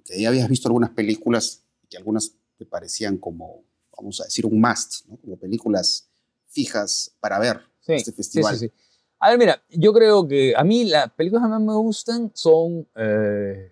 que 0.05 0.21
ya 0.21 0.29
habías 0.29 0.47
visto 0.47 0.69
algunas 0.69 0.91
películas 0.91 1.63
y 1.89 1.97
algunas 1.97 2.31
te 2.57 2.65
parecían 2.65 3.17
como, 3.17 3.63
vamos 3.97 4.21
a 4.21 4.25
decir, 4.25 4.45
un 4.45 4.61
must, 4.61 5.05
¿no? 5.07 5.17
Como 5.17 5.35
películas 5.37 6.07
fijas 6.47 7.11
para 7.19 7.39
ver 7.39 7.59
Sí, 7.81 7.93
este 7.93 8.11
sí, 8.11 8.15
festival. 8.17 8.55
sí, 8.57 8.67
sí. 8.67 8.73
A 9.19 9.29
ver, 9.31 9.39
mira, 9.39 9.63
yo 9.69 9.91
creo 9.93 10.27
que 10.27 10.53
a 10.55 10.63
mí 10.63 10.85
las 10.85 11.11
películas 11.13 11.43
que 11.43 11.49
más 11.49 11.61
me 11.61 11.73
gustan 11.73 12.31
son 12.33 12.87
eh, 12.95 13.71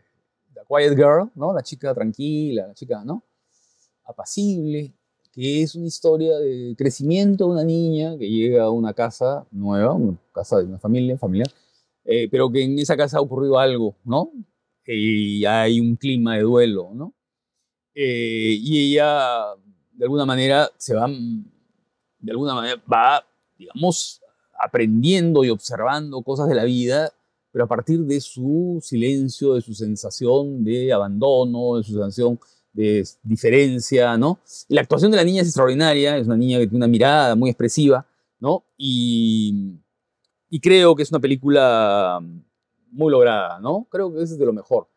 The 0.53 0.61
Quiet 0.67 0.95
Girl, 0.95 1.29
¿no? 1.35 1.53
La 1.53 1.61
chica 1.61 1.93
tranquila, 1.93 2.67
la 2.67 2.73
chica, 2.73 3.03
¿no? 3.05 3.23
Apacible, 4.05 4.93
que 5.31 5.61
es 5.63 5.75
una 5.75 5.87
historia 5.87 6.37
de 6.37 6.75
crecimiento 6.77 7.45
de 7.45 7.51
una 7.51 7.63
niña 7.63 8.17
que 8.17 8.29
llega 8.29 8.63
a 8.63 8.69
una 8.69 8.93
casa 8.93 9.45
nueva, 9.51 9.93
una 9.93 10.17
casa 10.33 10.57
de 10.59 10.65
una 10.65 10.79
familia, 10.79 11.17
familiar, 11.17 11.49
eh, 12.05 12.27
pero 12.29 12.51
que 12.51 12.63
en 12.63 12.77
esa 12.79 12.97
casa 12.97 13.17
ha 13.17 13.21
ocurrido 13.21 13.57
algo, 13.59 13.95
¿no? 14.03 14.31
Y 14.85 15.45
hay 15.45 15.79
un 15.79 15.95
clima 15.95 16.35
de 16.35 16.41
duelo, 16.41 16.91
¿no? 16.93 17.13
Eh, 17.95 18.57
y 18.59 18.91
ella, 18.91 19.55
de 19.91 20.05
alguna 20.05 20.25
manera, 20.25 20.69
se 20.77 20.95
va, 20.95 21.07
de 21.07 22.31
alguna 22.31 22.55
manera, 22.55 22.81
va, 22.91 23.25
digamos, 23.57 24.21
aprendiendo 24.59 25.43
y 25.43 25.49
observando 25.49 26.21
cosas 26.21 26.49
de 26.49 26.55
la 26.55 26.63
vida, 26.63 27.11
pero 27.51 27.65
a 27.65 27.67
partir 27.67 27.99
de 27.99 28.19
su 28.19 28.79
silencio, 28.81 29.53
de 29.53 29.61
su 29.61 29.73
sensación 29.73 30.63
de 30.63 30.91
abandono, 30.91 31.77
de 31.77 31.83
su 31.83 31.93
sensación 31.93 32.39
de 32.73 33.07
diferencia, 33.21 34.17
¿no? 34.17 34.39
La 34.69 34.81
actuación 34.81 35.11
de 35.11 35.17
la 35.17 35.23
niña 35.23 35.41
es 35.43 35.49
extraordinaria, 35.49 36.17
es 36.17 36.25
una 36.25 36.37
niña 36.37 36.57
que 36.57 36.65
tiene 36.65 36.77
una 36.77 36.87
mirada 36.87 37.35
muy 37.35 37.51
expresiva, 37.51 38.05
¿no? 38.39 38.65
Y, 38.75 39.75
y 40.49 40.59
creo 40.59 40.95
que 40.95 41.03
es 41.03 41.11
una 41.11 41.19
película 41.19 42.19
muy 42.93 43.11
lograda, 43.11 43.59
¿no? 43.59 43.87
Creo 43.89 44.13
que 44.13 44.21
ese 44.21 44.33
es 44.33 44.39
de 44.39 44.45
lo 44.45 44.53
mejor. 44.53 44.87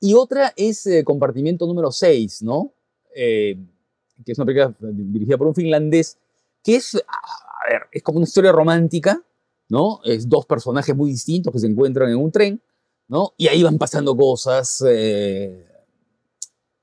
Y 0.00 0.14
otra 0.14 0.52
es 0.56 0.86
eh, 0.86 1.04
Compartimiento 1.04 1.66
número 1.66 1.90
6, 1.90 2.42
¿no? 2.42 2.72
Eh, 3.14 3.56
que 4.24 4.32
es 4.32 4.38
una 4.38 4.46
película 4.46 4.74
dirigida 4.80 5.38
por 5.38 5.48
un 5.48 5.54
finlandés, 5.54 6.18
que 6.62 6.76
es, 6.76 6.94
a 6.94 7.70
ver, 7.70 7.82
es 7.90 8.02
como 8.02 8.18
una 8.18 8.24
historia 8.24 8.52
romántica, 8.52 9.22
¿no? 9.68 10.00
Es 10.04 10.28
dos 10.28 10.46
personajes 10.46 10.94
muy 10.94 11.10
distintos 11.10 11.52
que 11.52 11.58
se 11.58 11.66
encuentran 11.66 12.08
en 12.10 12.16
un 12.16 12.30
tren, 12.30 12.62
¿no? 13.08 13.32
Y 13.36 13.48
ahí 13.48 13.62
van 13.62 13.78
pasando 13.78 14.16
cosas, 14.16 14.84
eh, 14.86 15.66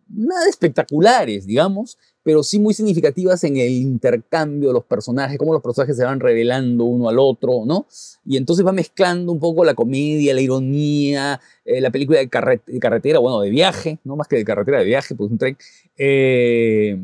nada 0.07 0.47
espectaculares, 0.49 1.45
digamos, 1.45 1.97
pero 2.23 2.43
sí 2.43 2.59
muy 2.59 2.73
significativas 2.73 3.43
en 3.43 3.57
el 3.57 3.71
intercambio 3.71 4.69
de 4.69 4.73
los 4.73 4.83
personajes, 4.83 5.37
cómo 5.37 5.53
los 5.53 5.61
personajes 5.61 5.95
se 5.95 6.03
van 6.03 6.19
revelando 6.19 6.83
uno 6.83 7.09
al 7.09 7.17
otro, 7.19 7.63
¿no? 7.65 7.87
Y 8.25 8.37
entonces 8.37 8.65
va 8.65 8.71
mezclando 8.71 9.31
un 9.31 9.39
poco 9.39 9.63
la 9.63 9.73
comedia, 9.73 10.33
la 10.33 10.41
ironía, 10.41 11.39
eh, 11.65 11.81
la 11.81 11.91
película 11.91 12.19
de, 12.19 12.29
carret 12.29 12.65
de, 12.65 12.79
carretera, 12.79 13.19
bueno, 13.19 13.39
de 13.41 13.49
viaje, 13.49 13.99
no 14.03 14.15
más 14.15 14.27
que 14.27 14.35
de 14.35 14.45
carretera, 14.45 14.79
de 14.79 14.85
viaje, 14.85 15.15
pues 15.15 15.31
un 15.31 15.37
tren. 15.37 15.57
Eh, 15.97 16.99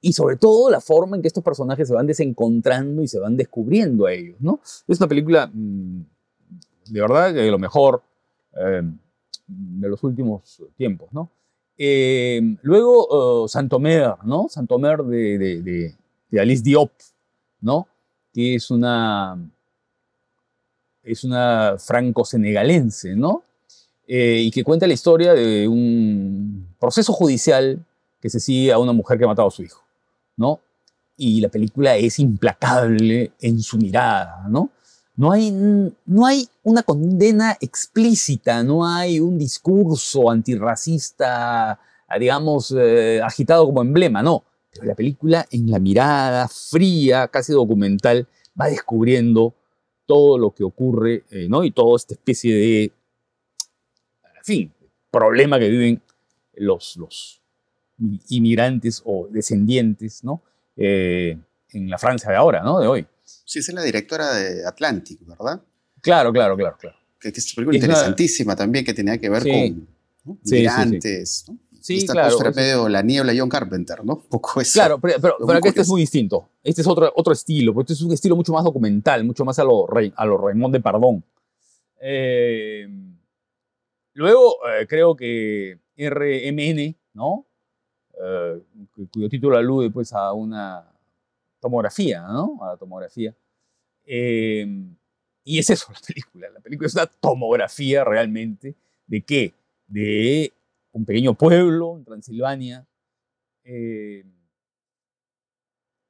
y 0.00 0.12
sobre 0.12 0.36
todo 0.36 0.70
la 0.70 0.80
forma 0.80 1.16
en 1.16 1.22
que 1.22 1.28
estos 1.28 1.44
personajes 1.44 1.88
se 1.88 1.94
van 1.94 2.06
desencontrando 2.06 3.02
y 3.02 3.08
se 3.08 3.18
van 3.18 3.36
descubriendo 3.36 4.06
a 4.06 4.12
ellos, 4.12 4.36
¿no? 4.40 4.60
Es 4.86 4.98
una 4.98 5.08
película, 5.08 5.50
mmm, 5.52 6.02
de 6.90 7.00
verdad, 7.00 7.32
de 7.32 7.50
lo 7.50 7.58
mejor 7.58 8.02
eh, 8.54 8.82
de 9.46 9.88
los 9.88 10.02
últimos 10.04 10.62
tiempos, 10.76 11.08
¿no? 11.12 11.30
Eh, 11.76 12.40
luego, 12.62 13.42
uh, 13.42 13.48
Santomer, 13.48 14.14
¿no? 14.24 14.46
Santomer 14.48 15.02
de, 15.02 15.38
de, 15.38 15.62
de, 15.62 15.94
de, 16.30 16.40
Alice 16.40 16.62
Diop, 16.62 16.90
¿no? 17.60 17.88
Que 18.32 18.54
es 18.54 18.70
una, 18.70 19.36
es 21.02 21.24
una 21.24 21.76
franco-senegalense, 21.78 23.16
¿no? 23.16 23.42
Eh, 24.06 24.42
y 24.42 24.50
que 24.50 24.62
cuenta 24.62 24.86
la 24.86 24.94
historia 24.94 25.32
de 25.32 25.66
un 25.66 26.68
proceso 26.78 27.12
judicial 27.12 27.84
que 28.20 28.30
se 28.30 28.38
sigue 28.38 28.72
a 28.72 28.78
una 28.78 28.92
mujer 28.92 29.18
que 29.18 29.24
ha 29.24 29.28
matado 29.28 29.48
a 29.48 29.50
su 29.50 29.62
hijo, 29.62 29.82
¿no? 30.36 30.60
Y 31.16 31.40
la 31.40 31.48
película 31.48 31.96
es 31.96 32.18
implacable 32.18 33.32
en 33.40 33.60
su 33.60 33.78
mirada, 33.78 34.46
¿no? 34.48 34.70
No 35.16 35.30
hay, 35.30 35.50
no 35.50 36.26
hay 36.26 36.48
una 36.64 36.82
condena 36.82 37.56
explícita, 37.60 38.64
no 38.64 38.86
hay 38.86 39.20
un 39.20 39.38
discurso 39.38 40.28
antirracista, 40.28 41.78
digamos, 42.18 42.74
eh, 42.76 43.20
agitado 43.22 43.66
como 43.66 43.82
emblema, 43.82 44.22
no. 44.22 44.42
Pero 44.72 44.86
la 44.86 44.94
película 44.94 45.46
en 45.52 45.70
la 45.70 45.78
mirada 45.78 46.48
fría, 46.48 47.28
casi 47.28 47.52
documental, 47.52 48.26
va 48.60 48.66
descubriendo 48.66 49.54
todo 50.06 50.36
lo 50.36 50.50
que 50.50 50.64
ocurre, 50.64 51.24
eh, 51.30 51.46
¿no? 51.48 51.62
Y 51.64 51.70
toda 51.70 51.96
esta 51.96 52.14
especie 52.14 52.54
de, 52.54 52.82
en 52.84 54.44
fin, 54.44 54.72
problema 55.10 55.58
que 55.58 55.68
viven 55.68 56.02
los, 56.56 56.96
los 56.96 57.40
inmigrantes 58.28 59.00
o 59.04 59.28
descendientes, 59.30 60.24
¿no? 60.24 60.42
Eh, 60.76 61.38
en 61.72 61.88
la 61.88 61.98
Francia 61.98 62.30
de 62.30 62.36
ahora, 62.36 62.62
¿no? 62.62 62.80
De 62.80 62.86
hoy. 62.86 63.06
Sí, 63.44 63.58
es 63.58 63.72
la 63.72 63.82
directora 63.82 64.34
de 64.34 64.66
Atlantic, 64.66 65.20
¿verdad? 65.26 65.62
Claro, 66.00 66.32
claro, 66.32 66.56
claro, 66.56 66.76
claro. 66.78 66.96
Que, 67.18 67.32
que 67.32 67.40
es 67.40 67.56
una 67.56 67.66
película 67.66 67.78
es 67.78 67.84
interesantísima 67.84 68.52
una... 68.52 68.56
también 68.56 68.84
que 68.84 68.94
tenía 68.94 69.18
que 69.18 69.28
ver 69.28 69.42
sí. 69.42 69.50
con 69.50 69.88
¿no? 70.24 70.38
sí, 70.42 70.54
migrantes, 70.56 71.44
sí. 71.46 71.52
¿no? 71.52 71.58
Sí, 71.84 71.98
esta 71.98 72.14
claro. 72.14 72.38
cosa 72.38 72.50
medio 72.52 72.88
la 72.88 73.02
niebla 73.02 73.34
John 73.36 73.50
Carpenter, 73.50 74.02
¿no? 74.06 74.14
Un 74.14 74.22
poco 74.22 74.58
eso. 74.62 74.72
Claro, 74.72 74.98
pero, 74.98 75.20
pero, 75.20 75.36
pero 75.46 75.60
que 75.60 75.68
este 75.68 75.82
es 75.82 75.88
muy 75.88 76.00
distinto. 76.00 76.48
Este 76.62 76.80
es 76.80 76.86
otro, 76.86 77.12
otro 77.14 77.34
estilo, 77.34 77.74
porque 77.74 77.92
este 77.92 78.02
es 78.02 78.06
un 78.06 78.12
estilo 78.14 78.36
mucho 78.36 78.54
más 78.54 78.64
documental, 78.64 79.22
mucho 79.22 79.44
más 79.44 79.58
a 79.58 79.64
lo, 79.64 79.86
a 80.16 80.24
lo 80.24 80.38
Raymond 80.38 80.72
de 80.74 80.80
Pardón. 80.80 81.22
Eh, 82.00 82.88
luego, 84.14 84.56
eh, 84.66 84.86
creo 84.86 85.14
que 85.14 85.78
RMN, 85.94 86.96
¿no? 87.12 87.46
Eh, 88.18 88.62
cuyo 89.12 89.28
título 89.28 89.58
alude 89.58 89.90
pues 89.90 90.14
a 90.14 90.32
una 90.32 90.90
tomografía, 91.64 92.20
¿no? 92.20 92.58
A 92.62 92.72
la 92.72 92.76
tomografía. 92.76 93.34
Eh, 94.04 94.66
y 95.44 95.58
es 95.58 95.70
eso 95.70 95.92
la 95.92 96.00
película. 96.06 96.50
La 96.50 96.60
película 96.60 96.86
es 96.86 96.94
una 96.94 97.06
tomografía 97.06 98.04
realmente 98.04 98.76
de 99.06 99.22
qué? 99.22 99.54
De 99.86 100.52
un 100.92 101.06
pequeño 101.06 101.34
pueblo 101.34 101.96
en 101.96 102.04
Transilvania 102.04 102.86
eh, 103.64 104.24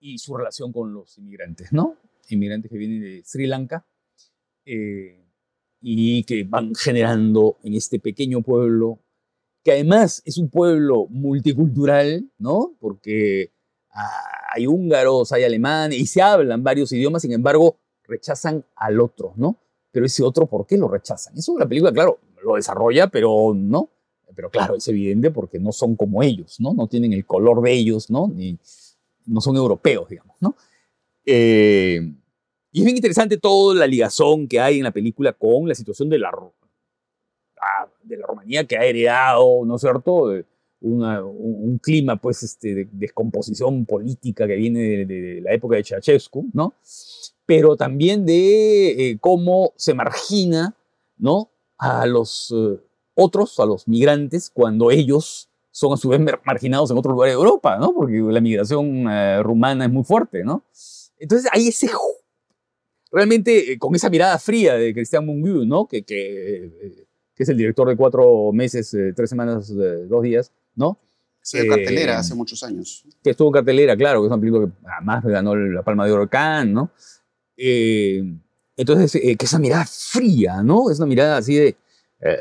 y 0.00 0.18
su 0.18 0.36
relación 0.36 0.72
con 0.72 0.92
los 0.92 1.16
inmigrantes, 1.18 1.72
¿no? 1.72 1.96
Inmigrantes 2.30 2.70
que 2.70 2.78
vienen 2.78 3.00
de 3.00 3.22
Sri 3.24 3.46
Lanka 3.46 3.86
eh, 4.64 5.24
y 5.80 6.24
que 6.24 6.42
van 6.42 6.74
generando 6.74 7.58
en 7.62 7.74
este 7.74 8.00
pequeño 8.00 8.42
pueblo, 8.42 8.98
que 9.62 9.70
además 9.70 10.20
es 10.24 10.36
un 10.36 10.50
pueblo 10.50 11.06
multicultural, 11.10 12.28
¿no? 12.38 12.76
Porque 12.80 13.52
hay 14.54 14.66
húngaros, 14.66 15.32
hay 15.32 15.44
alemanes 15.44 15.98
y 15.98 16.06
se 16.06 16.22
hablan 16.22 16.62
varios 16.62 16.92
idiomas, 16.92 17.22
sin 17.22 17.32
embargo, 17.32 17.76
rechazan 18.04 18.64
al 18.76 19.00
otro, 19.00 19.32
¿no? 19.36 19.56
Pero 19.90 20.06
ese 20.06 20.22
otro, 20.22 20.46
¿por 20.46 20.66
qué 20.66 20.76
lo 20.76 20.88
rechazan? 20.88 21.36
Eso 21.36 21.58
la 21.58 21.66
película, 21.66 21.92
claro, 21.92 22.18
lo 22.42 22.54
desarrolla, 22.56 23.08
pero 23.08 23.52
no. 23.54 23.90
Pero 24.36 24.50
claro, 24.50 24.74
es 24.74 24.88
evidente 24.88 25.30
porque 25.30 25.60
no 25.60 25.70
son 25.70 25.94
como 25.94 26.22
ellos, 26.22 26.58
¿no? 26.58 26.74
No 26.74 26.88
tienen 26.88 27.12
el 27.12 27.24
color 27.24 27.62
de 27.62 27.72
ellos, 27.72 28.10
¿no? 28.10 28.26
Ni, 28.28 28.58
no 29.26 29.40
son 29.40 29.56
europeos, 29.56 30.08
digamos, 30.08 30.36
¿no? 30.40 30.56
Eh, 31.24 32.00
Y 32.72 32.80
es 32.80 32.84
bien 32.84 32.96
interesante 32.96 33.36
toda 33.36 33.76
la 33.76 33.86
ligazón 33.86 34.48
que 34.48 34.58
hay 34.58 34.78
en 34.78 34.84
la 34.84 34.90
película 34.90 35.32
con 35.32 35.68
la 35.68 35.74
situación 35.76 36.08
de 36.08 36.18
la, 36.18 36.30
ah, 37.60 37.88
de 38.02 38.16
la 38.16 38.26
Rumanía 38.26 38.64
que 38.66 38.76
ha 38.76 38.84
heredado, 38.84 39.64
¿no 39.64 39.76
es 39.76 39.80
cierto? 39.80 40.32
Un, 40.84 41.78
clima 41.82 42.16
pues, 42.16 42.42
este, 42.42 42.74
de 42.74 42.88
descomposición 42.92 43.86
política 43.86 44.46
que 44.46 44.56
viene 44.56 45.06
de, 45.06 45.40
la 45.42 45.52
época 45.52 45.76
de 45.76 45.84
Ceausescu, 45.84 46.48
¿no? 46.52 46.74
Pero 47.46 47.76
también 47.76 48.24
de 48.24 49.10
eh, 49.10 49.18
cómo 49.20 49.72
se 49.76 49.94
margina, 49.94 50.74
¿no? 51.18 51.50
A 51.78 52.06
los 52.06 52.52
eh, 52.56 52.80
otros, 53.14 53.58
a 53.60 53.66
los 53.66 53.88
migrantes, 53.88 54.50
cuando 54.50 54.90
ellos 54.90 55.48
son 55.70 55.92
a 55.92 55.96
su 55.96 56.08
vez 56.08 56.20
marginados 56.44 56.90
en 56.90 56.98
otros 56.98 57.12
lugares 57.12 57.34
de 57.34 57.40
Europa, 57.40 57.78
¿no? 57.78 57.92
Porque 57.92 58.18
la 58.18 58.40
migración 58.40 59.08
eh, 59.08 59.42
rumana 59.42 59.86
es 59.86 59.90
muy 59.90 60.04
fuerte, 60.04 60.44
¿no? 60.44 60.64
Entonces 61.18 61.50
hay 61.52 61.68
ese 61.68 61.88
realmente 63.10 63.78
con 63.78 63.94
esa 63.94 64.10
mirada 64.10 64.38
fría 64.38 64.74
de 64.74 64.92
Cristian 64.92 65.24
Mungiu, 65.24 65.64
¿no? 65.64 65.86
Que, 65.86 66.02
que, 66.02 67.06
que, 67.34 67.42
es 67.42 67.48
el 67.48 67.56
director 67.56 67.88
de 67.88 67.96
cuatro 67.96 68.52
meses, 68.52 68.96
tres 69.14 69.30
semanas, 69.30 69.72
dos 70.08 70.22
días, 70.22 70.52
¿no? 70.76 70.98
Sí, 71.44 71.58
de 71.58 71.68
cartelera 71.68 72.14
eh, 72.14 72.16
hace 72.16 72.34
muchos 72.34 72.62
años. 72.62 73.04
Que 73.22 73.30
estuvo 73.30 73.48
en 73.48 73.52
cartelera, 73.52 73.94
claro, 73.94 74.22
que 74.22 74.28
es 74.28 74.32
una 74.32 74.40
película 74.40 74.66
que 74.66 74.72
además 74.88 75.22
ganó 75.24 75.54
la 75.54 75.82
Palma 75.82 76.06
de 76.06 76.12
Oro 76.12 76.26
¿no? 76.66 76.90
Eh, 77.58 78.24
entonces, 78.78 79.14
eh, 79.16 79.36
que 79.36 79.44
esa 79.44 79.58
mirada 79.58 79.84
fría, 79.84 80.62
¿no? 80.62 80.90
Es 80.90 80.98
una 80.98 81.06
mirada 81.06 81.36
así 81.36 81.54
de, 81.54 81.76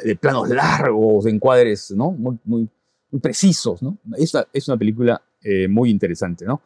de 0.06 0.16
planos 0.16 0.48
largos, 0.48 1.26
de 1.26 1.32
encuadres, 1.32 1.92
¿no? 1.92 2.12
Muy, 2.12 2.40
muy, 2.46 2.70
muy 3.12 3.20
precisos, 3.20 3.84
¿no? 3.84 3.98
Es 4.18 4.34
una, 4.34 4.48
es 4.54 4.68
una 4.70 4.78
película 4.78 5.22
muy 5.70 5.90
interesante, 5.90 6.46
¿no? 6.46 6.62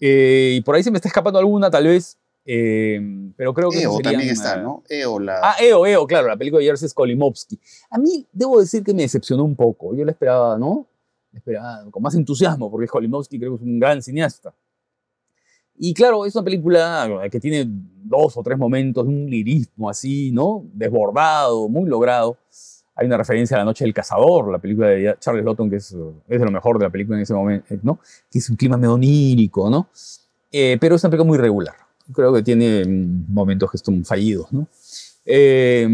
y 0.00 0.60
por 0.60 0.76
ahí 0.76 0.82
se 0.84 0.92
me 0.92 0.98
está 0.98 1.08
escapando 1.08 1.40
alguna, 1.40 1.70
tal 1.70 1.86
vez, 1.86 2.18
pero 2.44 3.54
creo 3.54 3.70
que. 3.70 3.80
EO 3.80 3.98
también 4.00 4.28
está, 4.28 4.58
¿no? 4.58 4.84
EO, 4.90 5.18
la. 5.18 5.40
Ah, 5.42 5.56
EO, 5.58 5.86
EO, 5.86 6.06
claro, 6.06 6.28
la 6.28 6.36
película 6.36 6.60
de 6.60 6.66
Jerzy 6.66 6.88
Skolimowski. 6.88 7.58
A 7.90 7.98
mí, 7.98 8.26
debo 8.30 8.60
decir 8.60 8.84
que 8.84 8.92
me 8.92 9.02
decepcionó 9.02 9.44
un 9.44 9.56
poco. 9.56 9.96
Yo 9.96 10.04
la 10.04 10.12
esperaba, 10.12 10.58
¿no? 10.58 10.86
Esperaba 11.32 11.90
con 11.90 12.02
más 12.02 12.14
entusiasmo, 12.14 12.70
porque 12.70 12.86
Skolimowski 12.86 13.38
creo 13.38 13.52
que 13.52 13.62
es 13.62 13.62
un 13.62 13.78
gran 13.78 14.02
cineasta. 14.02 14.54
Y 15.80 15.94
claro, 15.94 16.26
es 16.26 16.34
una 16.34 16.44
película 16.44 17.28
que 17.30 17.38
tiene 17.38 17.64
dos 17.68 18.36
o 18.36 18.42
tres 18.42 18.58
momentos, 18.58 19.06
un 19.06 19.30
lirismo 19.30 19.88
así, 19.88 20.32
¿no? 20.32 20.64
Desbordado, 20.72 21.68
muy 21.68 21.88
logrado. 21.88 22.36
Hay 22.96 23.06
una 23.06 23.16
referencia 23.16 23.56
a 23.56 23.60
La 23.60 23.64
Noche 23.64 23.84
del 23.84 23.94
Cazador, 23.94 24.50
la 24.50 24.58
película 24.58 24.88
de 24.88 25.14
Charles 25.20 25.44
Lawton, 25.44 25.70
que 25.70 25.76
es, 25.76 25.92
es 25.92 26.40
de 26.40 26.44
lo 26.44 26.50
mejor 26.50 26.80
de 26.80 26.86
la 26.86 26.90
película 26.90 27.16
en 27.16 27.22
ese 27.22 27.32
momento, 27.32 27.76
¿no? 27.82 28.00
Que 28.28 28.40
es 28.40 28.50
un 28.50 28.56
clima 28.56 28.76
medio 28.76 28.94
onírico, 28.94 29.70
¿no? 29.70 29.88
Eh, 30.50 30.78
pero 30.80 30.96
es 30.96 31.04
una 31.04 31.10
película 31.10 31.28
muy 31.28 31.38
regular. 31.38 31.76
Creo 32.12 32.32
que 32.32 32.42
tiene 32.42 32.84
momentos 33.28 33.70
que 33.70 33.78
son 33.78 34.04
fallidos, 34.04 34.52
¿no? 34.52 34.66
Eh, 35.24 35.86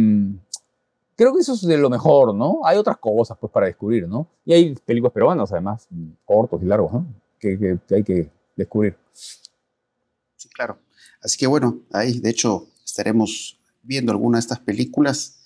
creo 1.16 1.34
que 1.34 1.40
eso 1.40 1.54
es 1.54 1.62
de 1.62 1.78
lo 1.78 1.90
mejor, 1.90 2.34
¿no? 2.34 2.60
Hay 2.64 2.76
otras 2.76 2.98
cosas, 2.98 3.36
pues, 3.40 3.52
para 3.52 3.66
descubrir, 3.66 4.08
¿no? 4.08 4.28
Y 4.44 4.52
hay 4.52 4.74
películas 4.74 5.12
peruanas, 5.12 5.52
además, 5.52 5.88
cortos 6.24 6.62
y 6.62 6.66
largos, 6.66 6.92
¿no? 6.92 7.06
Que, 7.38 7.78
hay 7.90 8.02
que 8.02 8.30
descubrir. 8.56 8.96
Sí, 9.12 10.48
claro. 10.54 10.78
Así 11.22 11.38
que, 11.38 11.46
bueno, 11.46 11.80
ahí, 11.92 12.20
de 12.20 12.30
hecho, 12.30 12.66
estaremos 12.84 13.58
viendo 13.82 14.12
algunas 14.12 14.40
de 14.40 14.44
estas 14.44 14.60
películas. 14.60 15.38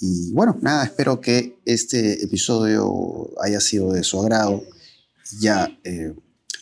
Y 0.00 0.32
bueno, 0.32 0.56
nada, 0.60 0.84
espero 0.84 1.20
que 1.20 1.58
este 1.64 2.22
episodio 2.24 3.30
haya 3.40 3.60
sido 3.60 3.92
de 3.92 4.04
su 4.04 4.20
agrado. 4.20 4.62
Ya 5.40 5.68
eh, 5.84 6.14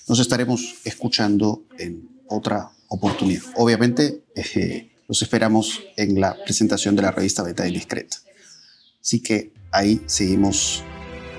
nos 0.09 0.21
estaremos 0.21 0.77
escuchando 0.85 1.65
en 1.79 2.09
otra 2.29 2.71
oportunidad. 2.89 3.43
Obviamente, 3.57 4.25
eh, 4.35 4.91
los 5.09 5.23
esperamos 5.23 5.83
en 5.97 6.21
la 6.21 6.37
presentación 6.45 6.97
de 6.97 7.03
la 7.03 7.11
revista 7.11 7.43
Beta 7.43 7.67
Indiscreta. 7.67 8.19
Así 9.07 9.21
que 9.21 9.53
ahí 9.71 10.01
seguimos 10.07 10.83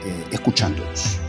eh, 0.06 0.24
escuchándolos. 0.32 1.20